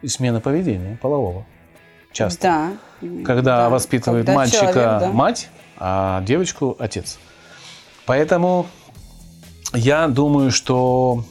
[0.00, 1.44] и смена поведения полового.
[2.12, 2.42] Часто.
[2.42, 2.70] Да.
[3.24, 3.70] Когда да.
[3.70, 5.12] воспитывает Когда мальчика человек, да.
[5.12, 5.50] мать,
[5.84, 7.18] а девочку отец.
[8.06, 8.66] Поэтому
[9.74, 11.24] я думаю, что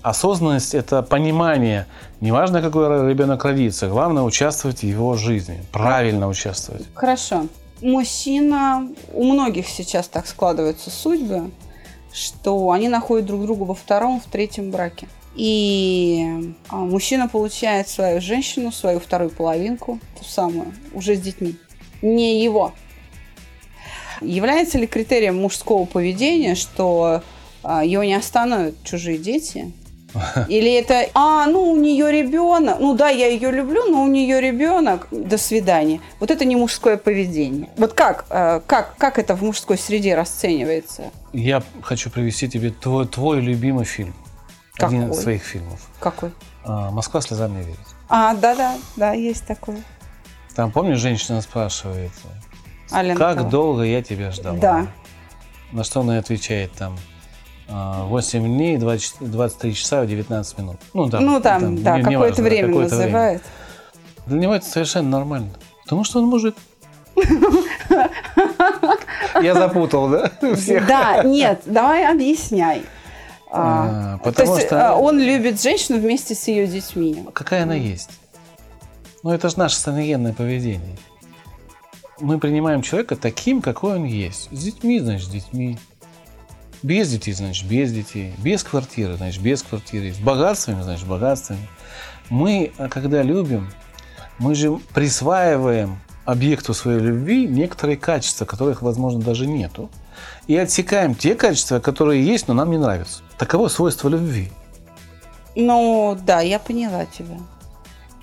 [0.00, 1.86] осознанность– это понимание.
[2.22, 6.86] Неважно, какой ребенок родится, главное участвовать в его жизни, правильно участвовать.
[6.94, 7.46] Хорошо.
[7.82, 11.50] Мужчина, у многих сейчас так складываются судьбы,
[12.10, 15.08] что они находят друг друга во втором, в третьем браке.
[15.34, 21.56] И а, мужчина получает свою женщину, свою вторую половинку, ту самую, уже с детьми.
[22.00, 22.72] Не его.
[24.20, 27.22] Является ли критерием мужского поведения, что
[27.62, 29.72] а, его не остановят чужие дети.
[30.48, 34.40] Или это, а, ну у нее ребенок, ну да, я ее люблю, но у нее
[34.40, 36.00] ребенок, до свидания.
[36.20, 37.68] Вот это не мужское поведение.
[37.76, 41.10] Вот как, э, как, как это в мужской среде расценивается?
[41.32, 44.14] Я хочу привести тебе твой, твой любимый фильм.
[44.74, 44.98] Какой?
[44.98, 45.80] Один из своих фильмов.
[45.98, 46.30] Какой?
[46.64, 47.78] А, «Москва слезам не верит».
[48.08, 49.82] А, да-да, да, есть такой.
[50.54, 52.12] Там, помнишь, женщина спрашивает,
[52.94, 54.58] Алена как долго я тебя ждала?
[54.58, 54.86] Да.
[55.72, 56.96] На что она отвечает там,
[57.68, 60.76] а, 8 дней, 20 23 часа и 19 минут.
[60.92, 62.80] Ну, да, ну там, да, не- какое-то время время.
[62.82, 63.42] называет.
[64.26, 65.50] Для него это совершенно нормально.
[65.82, 66.54] Потому что он мужик.
[69.42, 70.30] Я запутал, да?
[70.56, 70.86] Всех.
[70.86, 72.82] Да, нет, давай объясняй.
[73.50, 77.24] А, А, потому то есть что- а, он любит женщину вместе с ее детьми.
[77.32, 78.10] Какая она есть?
[79.22, 80.96] Ну, это же наше саногенное поведение.
[82.20, 84.48] Мы принимаем человека таким, какой он есть.
[84.52, 85.78] С детьми, значит, с детьми.
[86.82, 88.34] Без детей, значит, без детей.
[88.38, 90.12] Без квартиры, значит, без квартиры.
[90.12, 91.68] С богатствами, значит, с богатствами.
[92.30, 93.70] Мы, а, когда любим,
[94.38, 99.90] Мы же присваиваем объекту своей любви некоторые качества, которых, возможно, даже нету.
[100.48, 103.22] И отсекаем те качества, которые есть, но нам не нравятся.
[103.38, 104.50] Таково свойство любви.
[105.54, 107.38] Ну, да, я поняла тебя.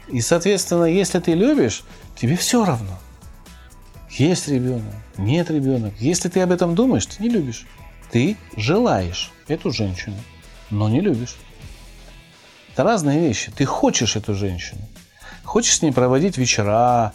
[0.09, 1.83] И, соответственно, если ты любишь,
[2.15, 2.99] тебе все равно.
[4.11, 5.93] Есть ребенок, нет ребенка.
[5.99, 7.65] Если ты об этом думаешь, ты не любишь.
[8.11, 10.17] Ты желаешь эту женщину,
[10.69, 11.37] но не любишь.
[12.73, 13.51] Это разные вещи.
[13.55, 14.81] Ты хочешь эту женщину.
[15.43, 17.13] Хочешь с ней проводить вечера,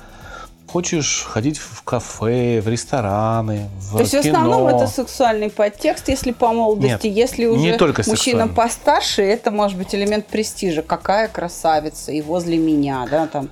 [0.66, 4.38] хочешь ходить в кафе, в рестораны, в То есть в кино.
[4.38, 9.50] основном это сексуальный подтекст, если по молодости, Нет, если уже не только мужчина постарше, это
[9.50, 10.82] может быть элемент престижа.
[10.82, 13.48] Какая красавица и возле меня, да, там.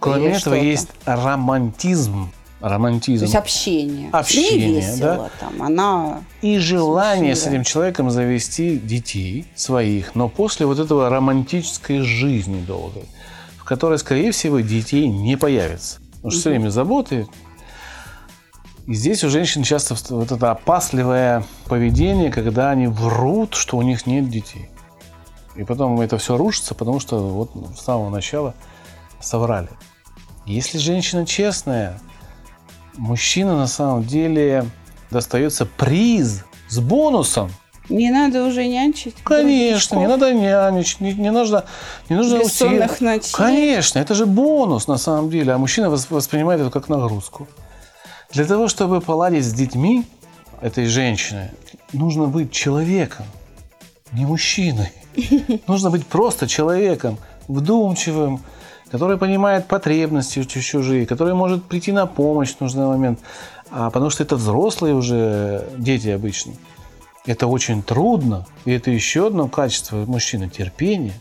[0.00, 2.32] Кроме этого есть романтизм.
[2.60, 3.20] Романтизм.
[3.20, 4.10] То есть общение.
[4.10, 6.22] Общение, Ей весело, там, она...
[6.42, 13.04] и желание с этим человеком завести детей своих, но после вот этого романтической жизни долгой,
[13.58, 16.00] в которой, скорее всего, детей не появится.
[16.16, 17.28] Потому что все время заботы.
[18.86, 24.06] И здесь у женщин часто вот это опасливое поведение, когда они врут, что у них
[24.06, 24.68] нет детей.
[25.54, 28.54] И потом это все рушится, потому что вот с самого начала
[29.20, 29.68] соврали.
[30.46, 32.00] Если женщина честная,
[32.98, 34.66] мужчина на самом деле
[35.10, 37.50] достается приз с бонусом.
[37.88, 39.14] Не надо уже нянчить.
[39.24, 41.64] Конечно, не надо нянечить, не, не нужно,
[42.10, 43.10] не нужно Бессонных усилий.
[43.12, 43.32] ночей.
[43.32, 47.48] Конечно, это же бонус на самом деле, а мужчина вос- воспринимает это как нагрузку.
[48.30, 50.04] Для того, чтобы поладить с детьми
[50.60, 51.50] этой женщины,
[51.94, 53.24] нужно быть человеком,
[54.12, 54.92] не мужчиной.
[55.66, 57.16] Нужно быть просто человеком,
[57.48, 58.40] вдумчивым,
[58.90, 63.20] который понимает потребности чу- чужие, который может прийти на помощь в нужный момент.
[63.70, 66.54] А потому что это взрослые уже дети обычно.
[67.26, 68.46] Это очень трудно.
[68.64, 71.12] И это еще одно качество мужчины– терпение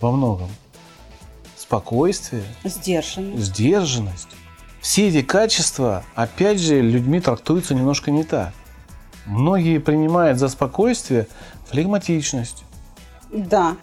[0.00, 0.48] во многом.
[1.56, 3.36] Спокойствие, Сдержанно.
[3.38, 4.28] сдержанность.
[4.80, 8.52] Все эти качества, опять же, людьми трактуются немножко не так.
[9.24, 11.26] Многие принимают за спокойствие
[11.70, 12.62] флегматичность.
[13.32, 13.76] Да.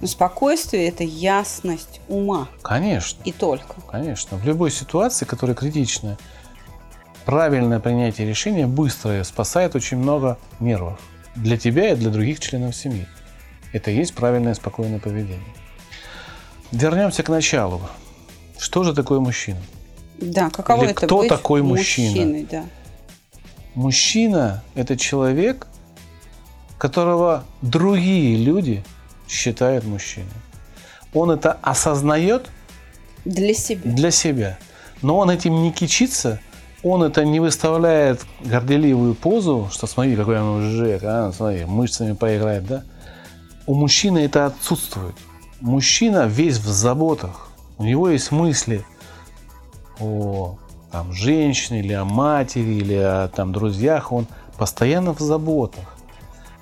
[0.00, 2.48] Но спокойствие– это ясность ума.
[2.62, 3.74] Конечно, И только.
[3.90, 4.38] конечно.
[4.38, 6.16] В любой ситуации, которая критичная,
[7.26, 10.98] правильное принятие решения быстрое спасает очень много нервов.
[11.36, 13.06] Для тебя и для других членов семьи.
[13.72, 15.38] Это и есть правильное спокойное поведение.
[16.72, 17.82] Вернемся к началу.
[18.58, 19.60] Что же такое мужчина?
[20.20, 22.08] Да, каково Или это кто быть такой мужчина?
[22.10, 22.64] мужчиной, да.
[23.74, 25.66] Мужчина– это человек,
[26.78, 28.82] которого другие люди
[29.30, 30.28] считают мужчиной.
[31.14, 32.50] Он это осознает
[33.24, 33.90] Для себя.
[33.90, 34.58] для себя,
[35.02, 36.40] но он этим не кичится,
[36.82, 42.66] он это не выставляет горделивую позу, что смотри, какой он мужик, а, смотри, мышцами поиграет,
[42.66, 42.84] да?
[43.66, 45.14] У мужчины это отсутствует.
[45.60, 47.50] Мужчина весь в заботах.
[47.76, 48.84] У него есть мысли
[50.00, 50.56] о
[50.90, 54.10] там, женщине, или о матери, или о там, друзьях.
[54.10, 54.26] Он
[54.56, 55.89] постоянно в заботах.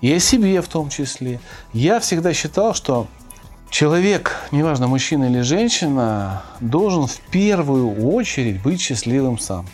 [0.00, 1.40] И о себе в том числе.
[1.72, 3.06] Я всегда считал, что
[3.70, 9.66] человек, неважно, мужчина или женщина, должен в первую очередь быть счастливым сам.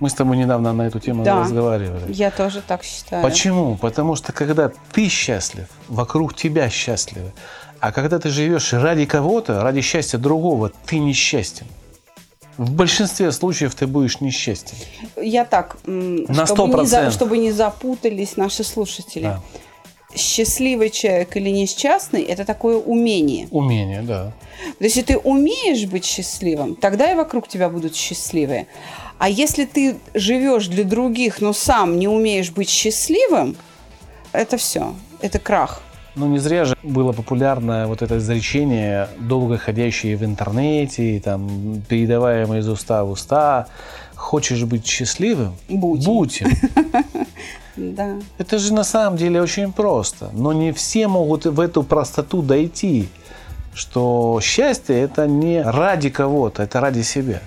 [0.00, 1.40] Мы с тобой недавно на эту тему Да.
[1.40, 2.12] разговаривали.
[2.12, 3.22] Я тоже так считаю.
[3.22, 3.76] Почему?
[3.76, 7.32] Потому что когда ты счастлив, вокруг тебя счастливы.
[7.80, 11.66] А когда ты живешь ради кого-то, ради счастья другого, ты несчастен.
[12.56, 14.76] В большинстве случаев ты будешь несчастен.
[15.20, 17.10] Я так, На чтобы, не, за- 100%.
[17.10, 19.24] чтобы не запутались наши слушатели.
[19.24, 19.42] Да.
[20.16, 23.48] Счастливый человек или несчастный– это такое умение.
[23.50, 24.32] Умение, да.
[24.78, 28.68] То есть, если ты умеешь быть счастливым, тогда и вокруг тебя будут счастливые.
[29.18, 33.56] А если ты живешь для других, но сам не умеешь быть счастливым,
[34.32, 35.82] это все, это крах.
[36.16, 42.60] Ну, не зря же было популярно вот это изречение, долго ходящее в интернете, там, передаваемое
[42.60, 43.66] из уста в уста.
[44.14, 45.54] Хочешь быть счастливым?
[45.68, 46.04] Будь.
[46.04, 46.42] Будь.
[47.76, 48.20] Да.
[48.38, 50.30] Это же на самом деле очень просто.
[50.32, 53.08] Но не все могут в эту простоту дойти,
[53.74, 57.40] что счастье это не ради кого-то, это ради себя.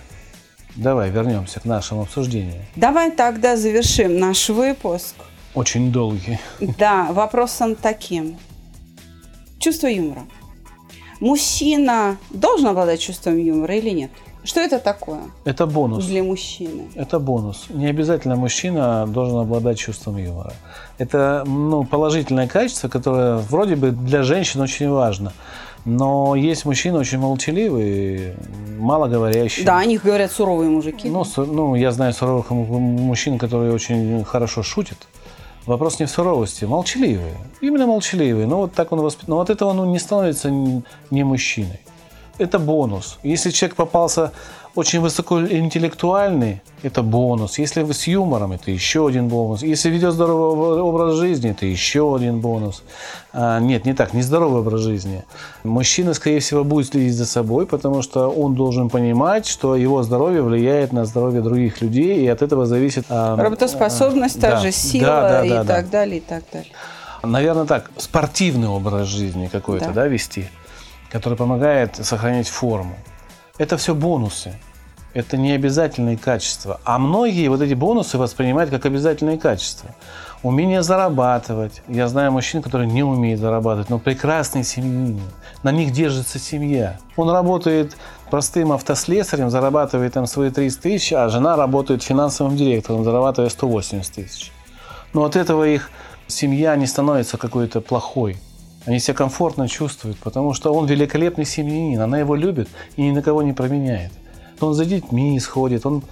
[0.76, 2.65] Давай вернемся к нашему обсуждению.
[2.76, 5.15] Давай тогда завершим наш выпуск.
[5.55, 6.39] Очень долгий.
[6.78, 8.38] Да, вопросом таким.
[9.68, 10.22] Чувство юмора.
[11.20, 14.11] Мужчина должен обладать чувством юмора или нет?
[14.45, 16.05] Что это такое Это бонус.
[16.05, 16.84] для мужчины?
[16.95, 17.65] Это бонус.
[17.68, 20.53] Не обязательно мужчина должен обладать чувством юмора.
[20.99, 25.34] Это ну, положительное качество, которое вроде бы для женщин очень важно.
[25.84, 28.38] Но есть мужчины очень молчаливые,
[28.80, 29.65] малоговорящие.
[29.65, 31.09] Да, о них говорят суровые мужики.
[31.09, 35.09] Ну, су- ну, я знаю суровых мужчин, которые очень хорошо шутят.
[35.68, 37.36] Вопрос не в суровости, молчаливые.
[37.59, 38.47] Именно молчаливые.
[38.47, 39.28] Но вот так он воспит...
[39.28, 41.82] Но от этого он не становится не мужчиной.
[42.38, 43.19] Это бонус.
[43.23, 44.31] Если человек попался
[44.77, 47.57] очень высокоинтеллектуальный, это бонус.
[47.57, 49.63] Если вы с юмором, это еще один бонус.
[49.63, 52.83] Если ведет здоровый образ жизни, это еще один бонус.
[53.33, 55.23] А, нет, не так, не здоровый образ жизни.
[55.63, 60.43] Мужчина, скорее всего, будет следить за собой, потому что он должен понимать, что его здоровье
[60.43, 63.05] влияет на здоровье других людей, и от этого зависит...
[63.09, 65.91] А, Работоспособность, а, та да, же сила да, да, и да, так да.
[65.91, 66.71] далее, и так далее.
[67.23, 70.47] Наверное, так, спортивный образ жизни какой-то, да, да вести,
[71.11, 72.95] который помогает сохранять форму.
[73.57, 74.53] Это все бонусы
[75.17, 76.79] это не обязательные качества.
[76.83, 79.89] А многие вот эти бонусы воспринимают как обязательные качества.
[80.43, 81.81] Умение зарабатывать.
[81.87, 85.19] Я знаю мужчин, которые не умеют зарабатывать, но прекрасные семьи.
[85.63, 86.99] На них держится семья.
[87.15, 87.97] Он работает
[88.29, 94.51] простым автослесарем, зарабатывает там свои 30 тысяч, а жена работает финансовым директором, зарабатывая 180 тысяч.
[95.13, 95.89] Но от этого их
[96.27, 98.37] семья не становится какой-то плохой.
[98.88, 103.21] Они себя комфортно чувствуют, потому что он великолепный семьянин, она его любит и ни на
[103.21, 104.11] кого не променяет
[104.63, 106.03] он за детьми сходит, он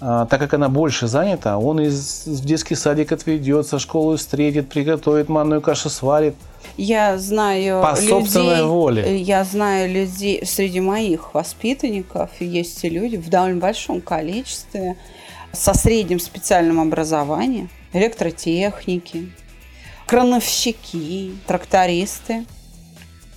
[0.00, 4.68] а, так как она больше занята, он из, в детский садик отведет, со школы встретит,
[4.68, 6.34] приготовит манную кашу, сварит.
[6.76, 9.20] Я знаю По людей, собственной воле.
[9.20, 14.96] Я знаю людей, среди моих воспитанников есть люди в довольно большом количестве
[15.52, 19.30] со средним специальным образованием, электротехники,
[20.10, 22.44] крановщики, трактористы,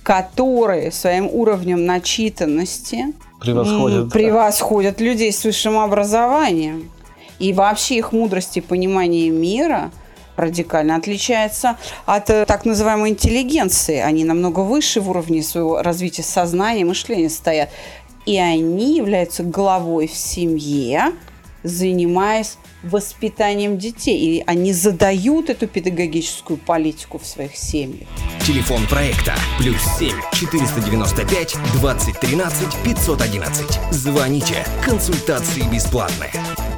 [0.02, 6.90] которые своим уровнем начитанности превосходят, превосходят людей с высшим образованием.
[7.38, 9.92] И вообще их мудрость и понимание мира
[10.34, 13.98] радикально отличается от э, так называемой интеллигенции.
[13.98, 17.70] Они намного выше в уровне своего развития сознания и мышления стоят.
[18.26, 21.12] И они являются главой в семье,
[21.62, 24.38] занимаясь воспитанием детей.
[24.38, 28.08] И они задают эту педагогическую политику в своих семьях.
[28.46, 33.78] Телефон проекта плюс 7 495 2013 511.
[33.90, 34.64] Звоните.
[34.84, 36.32] Консультации бесплатные.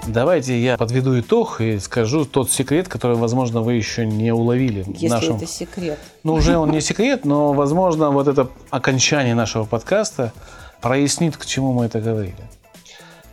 [0.06, 4.84] Давайте я подведу итог и скажу тот секрет, который, возможно, вы еще не уловили.
[4.86, 5.36] Если нашем...
[5.36, 5.98] это секрет.
[6.22, 10.32] Ну, уже он не секрет, но, возможно, вот это окончание нашего подкаста
[10.80, 12.36] прояснит, к чему мы это говорили.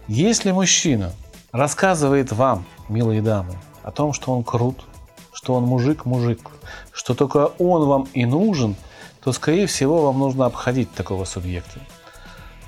[0.08, 1.14] Если мужчина
[1.54, 4.84] рассказывает вам, милые дамы, о том, что он крут,
[5.32, 6.40] что он мужик-мужик,
[6.92, 8.76] что только он вам и нужен,
[9.24, 11.80] то, скорее всего, вам нужно обходить такого субъекта.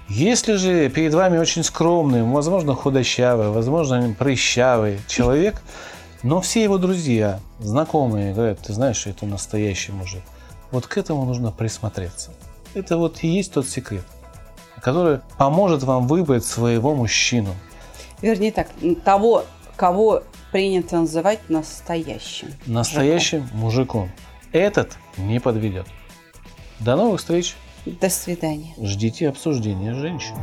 [0.08, 5.62] Если же перед вами очень скромный, возможно, худощавый, возможно, прыщавый человек,
[6.22, 10.22] но все его друзья, знакомые говорят, ты знаешь, что это настоящий мужик.
[10.70, 12.32] Вот к этому нужно присмотреться.
[12.76, 14.06] Это вот и есть тот секрет,
[14.80, 17.56] который поможет вам выбрать своего мужчину,
[18.22, 18.70] Вернее так,
[19.04, 19.46] того,
[19.76, 22.50] кого принято называть настоящим.
[22.66, 23.60] Настоящим мужиком.
[23.60, 24.12] мужиком.
[24.52, 25.86] Этот не подведет.
[26.80, 27.56] До новых встреч.
[27.86, 28.74] До свидания.
[28.82, 30.36] Ждите обсуждения женщин.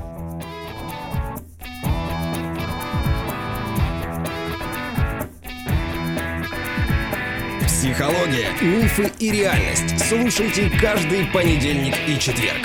[7.66, 9.98] Психология, мифы и реальность.
[10.08, 12.60] Слушайте каждый понедельник и четверг.